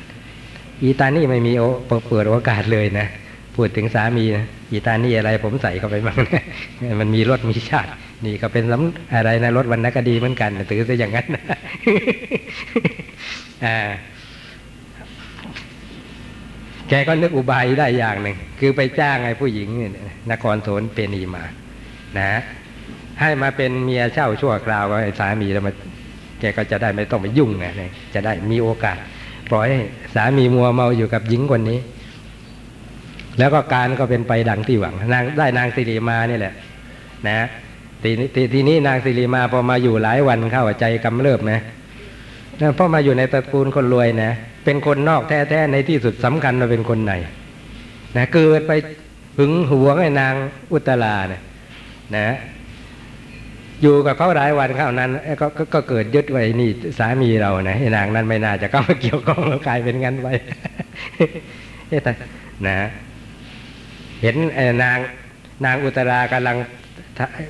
[0.83, 1.63] อีตานี่ไม่มีโอ
[2.07, 3.07] เปิดโอกาสเลยนะ
[3.55, 7.89] พูดถึงสามีนะอีตานี่อะไรผมใส่เข้าไปบ้างนะมันมีรถมีชาติ
[8.25, 11.43] นี่ก็เป็นสำอะไรนะรถวันนักดีเหมือนกันถือซะอย่างนั้นนะ
[13.65, 13.79] อ่า
[16.89, 19.69] แกก็นึกอุบายได้อย่างหนึ่งคือไปจ้างไอ้ผู้หญิง
[20.31, 21.43] นครโสนเปนีมา
[22.19, 22.41] นะ
[23.21, 25.73] ให้มาเป็นเมียเช่าชั่วคราวไอ้สามีแล้วมา
[26.41, 27.65] แกก็จะได้ไม่ต้องไปยุ่งไง
[28.13, 28.97] จะได้มีโอกาส
[29.49, 29.79] ปล่อยให้
[30.15, 31.79] สามีมัวเมาอยู่กับหญิงคนนี้
[33.39, 36.53] แล้วก็การก็เป็นไปดังที่หวังนางได้นางสิริมานี่แหละ
[37.27, 37.47] นะ
[38.03, 41.59] ทีนี้ทีนี้นางสิริมาพอมาอยู่หลายวันเข้าใจกำเริบนะ
[42.75, 44.31] เพราะมาอยู่ในตระกูลคนรวยนะ
[44.65, 47.13] เป็นคนนอกแท้ๆในที่สุดสำคัญมาเป็นคนไหน
[48.17, 48.71] นะเกิดไป
[49.37, 50.33] หึงหวงไอ้นาง
[50.71, 51.41] อุตลาเนี่ย
[52.15, 52.27] นะ
[53.81, 55.11] อยู่กับเขาหลายวันเข้านั้น
[55.41, 56.69] ก็กก็เกิดยึดไว้นี่
[56.99, 60.27] สามีเรานะไอ้นางนั้นไม่น่าจะเข้ามาเกี่ยวข้องกลายเป็นงั้นไป
[61.89, 62.01] เอ๊ะ
[62.67, 62.77] นะ
[64.21, 64.35] เห็น
[64.83, 64.97] นาง
[65.65, 66.57] นางอุตรากำลัง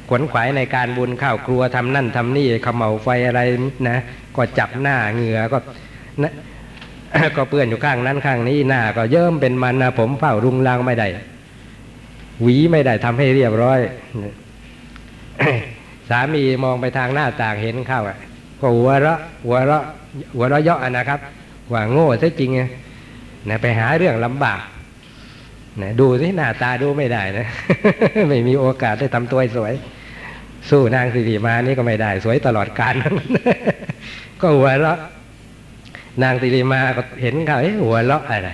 [0.10, 3.42] ขวนขวายในการบุญข้าวครัวทำนั่นทำนี่ขมเหาไฟอะไร
[3.90, 3.98] นะ
[4.36, 5.58] ก็จับหน้าเหงื่อก็
[6.24, 6.34] นะ
[7.38, 11.08] ก็เปื้อนอยู่ข้างนั้นข้างนี้หน้า ก็เยิ้มเป็นมันนะผมเฝ้ารุงรังไม่ได้
[12.42, 13.80] หวีไม่ได้ทำให้เรียบร้อย
[16.12, 18.18] สามีมองไปทางหน้าต่างเห็นเข้าอะ
[18.62, 19.84] ก็หัวเราะหัวเราะ
[20.36, 21.20] หัวเราะเยาะนะครับ
[21.74, 22.52] ว่าโง่ซะจริง
[23.50, 24.62] นะไปหาเรื่องลำบาก
[25.82, 27.48] นะดูสิหน้าตาดูไม่ได้นะ
[28.30, 29.74] ไม่มีโอกาสได้ทำตัวสวย
[30.70, 32.94] สู้นางสิริมานี่ก็ไม่ได้ สวยตลอดกาล
[34.42, 35.00] ก็หัวเราะ
[36.24, 38.52] นางสิริมาก็เห็นเขาเอ๊หัวเราะอะไร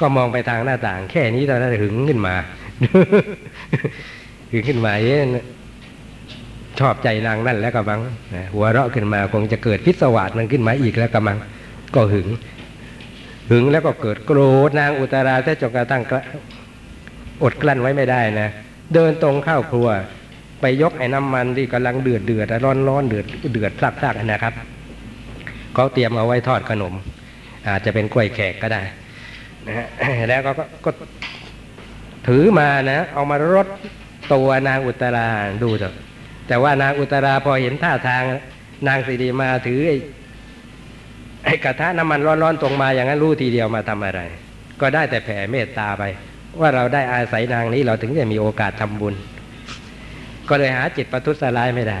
[0.00, 2.34] ก็มองไปทางหน้าต่าง แค่นี้ตอนนั้นหึงขึ้นมา
[4.50, 5.20] หึงขึ้นมาเอ๊ะ
[6.80, 8.00] ชอบใจนางนั่นแล้วก็มัง
[8.34, 11.36] นะหัวเราะขึ้นมาคงจะเกิดพิศวาสมันขึ้นมาอีกแล้วก็มัง
[11.94, 12.28] ก็หึง
[13.50, 16.02] หึงแล้วก็เกิดโกรธนางอุตราแท้จนกระทั่ง
[17.42, 18.48] อดกลั้นไว้ไม่ได้นะ
[18.94, 19.88] เดินตรงเข้าครัว
[20.60, 24.54] ไปยกไอ้น้ำมันที่กำลังเดือดเดือดร้อนร้อนเดือดเดือดซักซักนะครับ
[25.74, 26.94] เขาเตรียมเอาไว้ทอดขนม
[27.68, 28.82] อาจจะเป็นกล้วยแขกก็ได้
[29.66, 29.86] นะฮะ
[30.28, 30.90] แล้วก็ก็ก็
[32.28, 33.66] ถือมานะ เอามารด
[34.32, 35.26] ตัวนางอุตรา
[35.62, 35.94] ดูเถอะ
[36.48, 38.22] แต่ว่านางอุตราพอเห็นท่าทาง
[38.88, 39.96] นางสิริมาถือไอ้
[41.44, 44.20] ไอ้กระทะน้ำมันร้อนๆตรงมาอย่างนั้นรู้ทีเดียวมาทำอะไร
[44.80, 46.04] ก็ได้แต่แผ่เมตตาไป
[46.60, 49.14] ว่าเราได้อาศัยนางนี้เราถึงจะมีโอกาสทำบุญ
[50.48, 51.98] ก็เลยหาจิตประทุษร้ายไม่ได้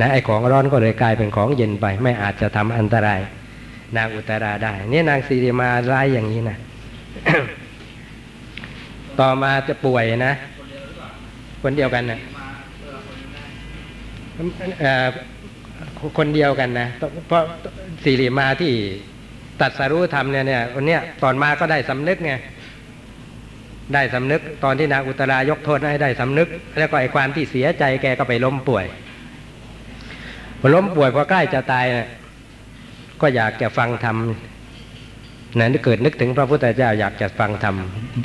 [0.00, 3.20] นะไอ้ของร้อนก็เลยกลายเป็นของเย็นไป ไม่อาจจะทำอันตราย
[3.96, 6.58] นางอุตราได้ เนี่ยนางสีริมาร้ายอย่างนี้นะ
[9.20, 10.32] ต่อมาจะป่วยนะ
[11.62, 12.31] คนเดียวกันนะเอ่อ
[16.18, 16.88] คนเดียวกันนะ
[17.28, 17.42] เพราะ
[18.04, 18.72] สีริมาที่
[19.60, 22.32] ตัดสรู้ธรรมเนี่ยเนี่ยคนเนี้ยตอนมาก็ได้สำนึกไง
[23.94, 28.84] ได้สำนึก ตอนที่นางอุตรายกโทษให้ได้สำนึก แล้วก็ไอ้ความที่เสียใจแกก็ไปล้มป่วย
[30.60, 32.08] พอล้มป่วยพอใกล้จะตายนะ
[33.20, 34.16] ก็อยากจะฟังธรรม
[35.58, 37.76] นั้นเกิดนึกถึงพระพุทธเจ้าอยากจะฟังธรรม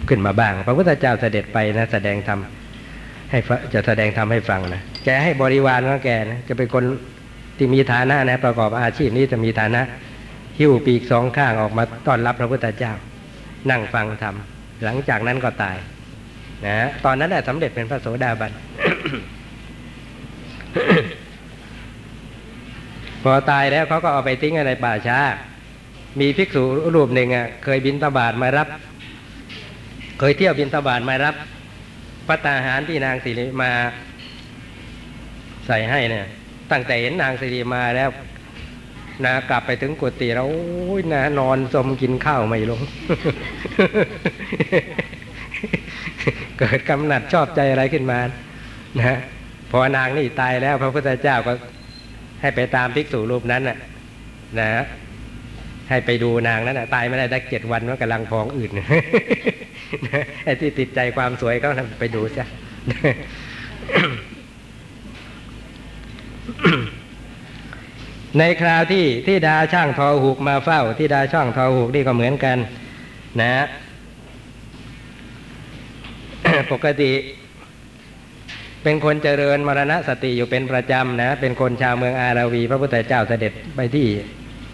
[0.10, 2.40] ขึ้นมาบ้าง พระพุทธเจ้าเสด็จไปนะแสดงธรรม
[3.30, 3.40] ให้
[3.74, 6.84] จะแสดงธรรมให้ฟังนะแกให้บริวารของแกนะจะเป็นคน
[7.58, 9.82] ที่มีฐานะนะประกอบอาชีพนี้จะมีฐานะ
[10.60, 12.94] หิ้วปีกสองข้างออกมาต้อนรับพระพุทธเจ้า
[13.70, 14.36] นั่งฟังธรรม
[14.84, 15.78] หลังจากนั้นก็ตาย
[16.66, 18.52] นะตอนนั้นแหละสำเร็จเป็นพระโสดาบัน
[23.24, 25.20] พอตายแล้วเขาก็เอาไปทิ้งในป่าช้า
[26.20, 26.64] มีภิกษุ
[26.96, 28.68] รูปหนึ่งอะ เคยบินตบาทมารับ
[30.20, 31.36] เคยเที่ยวบินตบาทมารับ
[32.28, 33.72] พัตตาหารที่นางสิริมา
[35.68, 36.26] ใส่ให้เนี่ย
[36.72, 38.10] ตั้งแต่เห็นนางสิริมาแล้ว
[39.26, 42.82] นะกลับไปถึงกุฏิแล้วโอ้ยนะนอนสมกินข้าวไม่ลง
[46.58, 48.20] เกิดกำหนัดชอบใจอะไรขึ้นมา
[49.00, 49.18] นะ
[49.72, 51.54] พอนางนี่ตายแล้ว พระพุทธเจ้าก็
[52.42, 53.78] ให้ไปตามภิกษุรูปนั้นน่ะ
[54.60, 54.70] นะ
[55.90, 58.72] ให้ไปดูนางนั้นน่ะตายไม่ได้ได้เจ็ดวันมันกำลังพองอื่น
[60.44, 61.68] ไอ้ที่ติดใจความสวยก็
[62.00, 62.46] ไปดูซะ
[68.38, 72.58] ในคราวที่ที่ดาช่างทอหูกมาเฝ้า ที่ดาช่างทอหูกนี่ก็เหมือนกัน
[73.42, 73.66] นะ
[76.72, 77.12] ปกติ
[78.84, 84.06] เป็นคนเจริญมรณะสติอยู่เป็นประจำนะ เป็นคนชาวเมืองอาราวี พระพุทธเจ้าเสด็จไปที่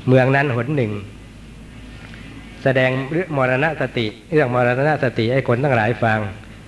[0.08, 0.92] เมืองนั้นหนหนึ่ง
[2.64, 6.20] แสดงเรื่องมรณสติ เรื่องมรณสติให้คนทั้งหลายฟัง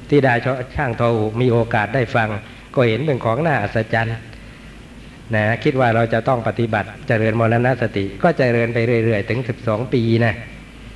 [0.09, 0.33] ที่ดา
[0.75, 2.29] ช่างทอหูมีโอกาสได้ฟัง
[2.75, 4.15] ก็เห็นเป็นของน่าอัศจรรย์
[5.35, 10.33] นะคิดว่าเราจะต้องปฏิบัติเจริญมรณสติ ก็เจริญไปเรื่อยๆ ถึงสิบสองปีนะ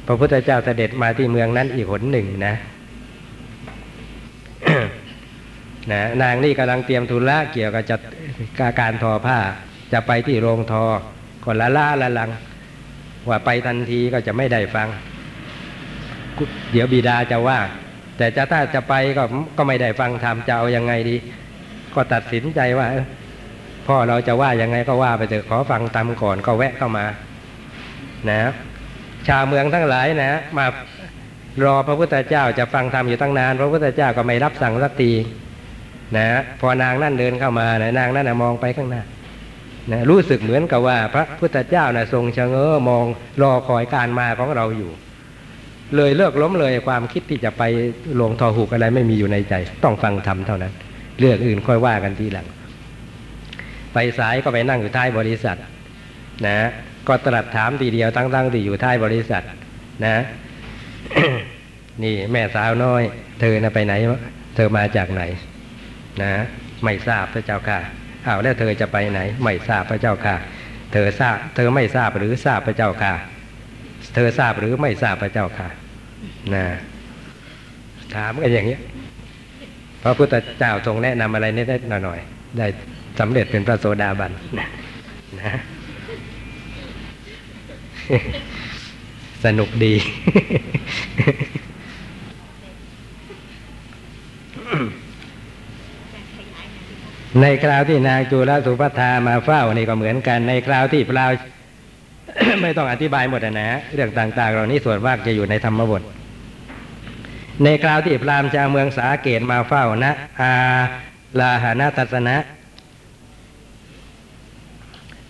[0.07, 2.55] พระพุทธเจ้าเสด็จมาที่เมืองนั้นอีกหนหนึ่งนะ
[5.91, 7.99] นะนางนี่กำลังเตรียมธุระเกี่ยวกับจัด
[8.79, 9.39] การทอผ้า
[9.93, 10.85] จะไปที่โรงทอ
[11.43, 12.29] ก็ละล่าละลัง
[13.27, 14.87] ว่าไปทันทีก็จะไม่ได้ฟัง
[16.71, 17.59] เดี๋ยวบิดาจะว่า
[18.17, 19.23] แต่จะถ้าจะไปก็
[19.57, 21.15] ก็ไม่ได้ฟังธรรมจะเอายังไงดี
[21.95, 22.87] ก็ตัดสินใจว่า
[23.87, 27.05] พ่อเราจะว่ายังไงก็ว่าไปเถอะขอฟังตามก่อนก็แวะเข้ามา
[28.29, 28.51] นะ
[29.27, 30.65] ชาวเมืองทั้งหลายนะ มา
[31.63, 35.11] รอพระพุทธเจ้าจะฟังธรรมอยู่ตั้งนาน พระพุทธเจ้าก็ไม่รับสั่งสักที
[36.17, 36.27] นะ
[36.59, 39.01] พอนางนั่นเดินเข้ามานะนางนั่นนะมองไปข้างหน้า
[39.91, 43.05] นะรู้สึกเหมือนกับว่าพระพุทธเจ้านะทรงชะเง้อมอง
[43.41, 44.91] รอคอยการมาของเราอยู่
[45.95, 47.63] เลยเลิกล้มเลยความคิดที่จะไป
[48.21, 50.73] ลงทอหูกอะไรไม่มีอยู่ในใจ ต้องฟังธรรมเท่านั้น
[51.19, 52.47] เรื่องอื่นค่อยว่ากันทีหลัง
[53.93, 55.57] ไปสายก็ไปนั่งอยู่ท้ายบริษัท
[56.47, 56.57] นะ
[57.07, 59.43] ก็ตรัสถามทีเดียวตั้งๆที่อยู่ท้ายบริษัท
[60.05, 60.15] นะ
[62.03, 63.03] นี่แม่สาวน้อย
[63.39, 63.93] เธอนะไปไหน
[64.55, 65.23] เธอมาจากไหน
[66.21, 66.31] นะ
[66.83, 67.79] ไม่ทราบพระเจ้าค่ะ
[68.25, 70.35] อ้าวแล้วเธอจะไปไหน ไม่ทราบพระเจ้าค่ะ
[70.93, 73.13] เธอทราบ เธอไม่ทราบหรือทราบพระเจ้าค่ะ
[74.13, 75.69] เธอทราบหรือไม่ทราบพระเจ้าค่ะ
[76.55, 76.65] นะ
[78.15, 78.77] ถามกันอย่างนี้
[80.03, 82.19] พระพุทธเจ้าทรงแนะนำอะไรนิดหน่อย
[82.57, 82.67] ได้
[83.19, 84.31] สำเร็จเป็นพระโสดาบัน
[85.41, 85.53] นะ
[89.45, 89.93] สนุกดี
[97.41, 101.31] ในคราวที่นางจุลสุภัทามาเฝ้านี่ก็เหมือนกัน ในคราวที่พราว
[102.61, 106.01] ไม่ต้องอธิบายหมดอะนะเรื่องต่างๆ เหล่านี้ส่วนมากจะอยู่ในธรรมบท
[107.63, 110.53] ในคราวที่พราหมณ์ชาวเมืองสาเกตมาเฝ้านะอา
[111.39, 112.35] ลาหานาทัศนะ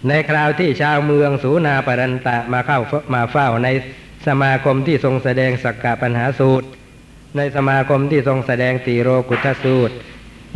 [0.07, 2.79] ในคราวที่ชาวเมืองสูนาปรันตะมาเข้า
[3.13, 3.67] มาเฝ้าใน
[4.27, 6.67] สมาคมที่ทรงแสดงสักกะปัญหาสูตร
[7.37, 9.95] ในสมาคมที่ทรงแสดงตีโรกุตสูตร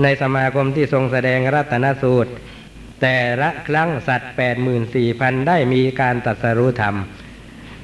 [0.01, 2.31] ในสมาคมที่ทรงแสดงรัตนสูตร
[3.01, 6.95] แต่ละครั้งสัตว์แปดหมื่นสี่พันได้มีการตรัสรู้ธรรม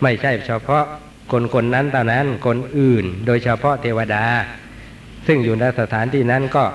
[0.02, 0.86] ไม่ใช่เฉพาะ
[1.32, 4.26] คนคนนั้นเท่านั้นคนอื่น โดยเฉพาะเทวดา
[5.28, 6.66] ซึ่งอยู่ในสถานที่นั้นก็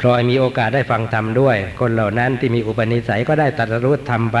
[0.00, 4.38] พลอยมีโอกาสได้ฟังธรรมด้วย คนเหล่านั้นที่มีอุปนิสัยก็ได้ตรัสรู้ธรรมไป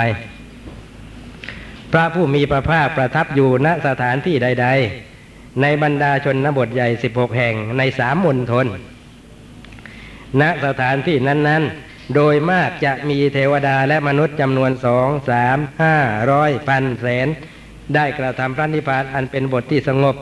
[1.92, 4.68] พระผู้มีพระภาคประทับอยู่ณสถานที่ใด
[5.14, 8.66] ๆ ในบรรดาชนบทใหญ่ 16 แห่งในสามมณฑล
[10.40, 15.96] ณสถานที่นั้น ๆ โดยมากจะมีเทวดาและมนุษย์จำนวนสองสามห้า
[16.30, 17.28] ร้อยพันแสน
[17.94, 20.14] ได้กระทำพระนิพพานอันเป็นบทที่สงบ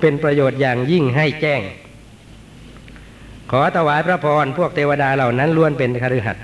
[0.00, 1.62] เป็นประโยชน์อย่างยิ่งให้แจ้ง
[3.50, 6.42] ขอถวายพระพรพวกเทวดาเหล่านั้นล้วนเป็นคฤหัสถ์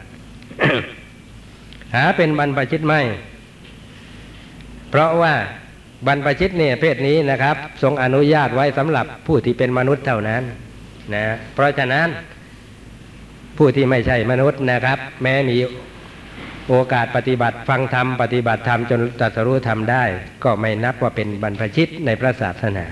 [1.95, 3.01] หาเป็นบรรพชิตไม่
[4.91, 5.35] เพราะว่า
[6.07, 10.43] บรรพชิตเนี่ยเพศนี้นะครับ ทรงอนุญาตไว้สำหรับผู้ที่เป็นมนุษย์เท่านั้น
[11.15, 12.09] นะเพราะฉะนั้น
[13.59, 15.57] ผู้ที่ไม่ใช่มนุษย์นะครับ แม้มี
[16.69, 20.05] โอกาสปฏิบัติฟังธรรมปฏิบัติธรรมจนตรัสรู้ธรรมได้
[20.45, 22.85] ก็ไม่นับว่าเป็นบรรพชิตในพระศาสนา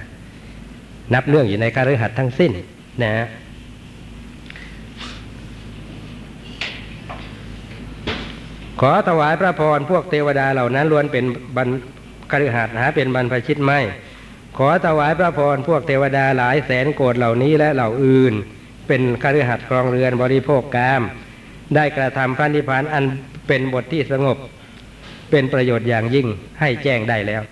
[1.14, 2.52] นับเนื่องอยู่ในการฤหัสทั้งสิ้น
[3.02, 3.12] นะ
[8.80, 11.24] ขอถวายพระพรพวกเทวดาเหล่านั้นล้วนเป็น
[11.56, 11.68] บรร
[12.30, 13.80] คฤหัสหาเป็นบรรพชิตไม่
[14.58, 18.34] ขอถวายพระพรพวกเทวดาหลายแสนโกรธเหล่านี้และเหล่าอื่น
[18.88, 21.02] เป็นคฤหัสถ์ครองเรือนบริโภคกาม
[21.74, 23.04] ได้กระทำพระนิพพานอัน
[23.48, 24.38] เป็นบทที่สงบ
[25.30, 26.26] เป็นประโยชน์อย่างยิ่ง
[26.60, 27.42] ให้แจ้งได้แล้ว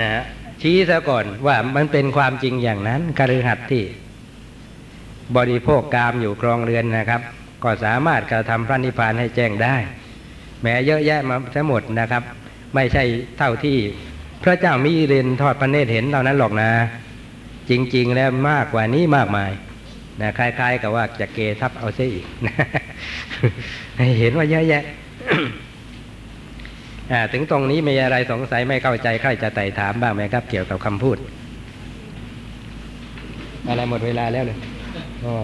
[0.00, 0.22] นะ
[0.62, 3.84] ชี้ซะก่อนว่ามันเป็นความจริงอย่างนั้นคฤหัสถ์ที่
[5.36, 7.20] บริโภคกามอยู่ครองเรือนนะครับ
[7.64, 9.76] ก็สามารถกระทำพระนิพพานให้แจ้งได้
[10.62, 12.22] แม้เยอะแยะมาทั้งหมดนะครับ
[12.74, 13.04] ไม่ใช่
[13.38, 13.76] เท่าที่
[14.44, 16.70] พระเจ้ามิเรนทอดพระเนตรเห็นเท่านั้นหรอกนะ
[17.70, 19.50] จริง ๆ แล้วมากกว่านี้มากมาย
[20.20, 22.26] นะคล้าย ๆ กับว่าจะเกทับเอาซะอีก
[24.20, 24.84] เห็นว่าเยอะแยะ
[27.32, 31.16] ถึงตรงนี้มีอะไรสงสัยไม่เข้าใจใครจะไต่ถามบ้างไหมครับ เกี่ยวกับคำพูด
[33.68, 34.58] อะไรหมดเวลาแล้วเลย
[35.24, 35.34] อ๋อ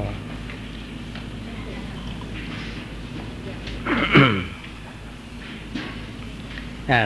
[6.91, 7.01] อ่า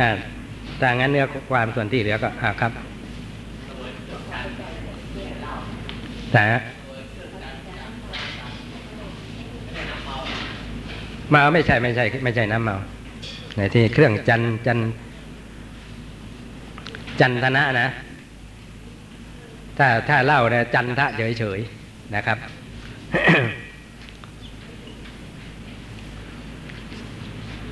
[0.00, 0.10] อ่า
[0.80, 2.72] ถ้างั้นเนื้อความส่วนที่เหลือก็อ่าครับ
[6.32, 6.44] แต่
[11.30, 12.76] เมาไม่ใช่ไม่ใช่ไม่ใช่น้ำเมา
[13.56, 14.78] ในที่เครื่องจันจัน
[17.20, 17.88] จันทนะนะ
[19.78, 21.60] ถ้าถ้าเล่าเนี่ยจันทะเฉยเฉย
[22.14, 22.38] นะครับ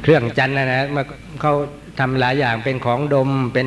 [0.03, 1.03] เครื่องจันนะนะมา
[1.41, 1.53] เขา
[1.99, 3.67] ทำหลายอย่างเป็นของดมเป็น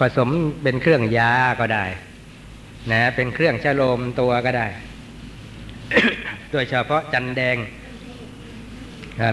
[0.00, 0.28] ผสม
[0.62, 1.84] เป็นเครื่องยาก็ได้
[2.90, 4.66] นะเป็นเครื่องชะโลมตัวก็ได้
[6.52, 7.56] โดยเฉพาะจันแดง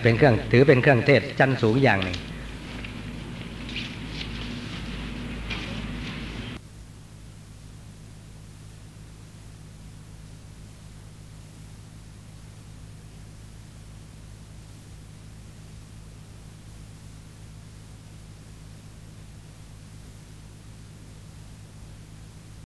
[0.03, 2.17] เป็นเครื่องถือเป็นเครื่องเทศจันสูงอย่างหนึ่ง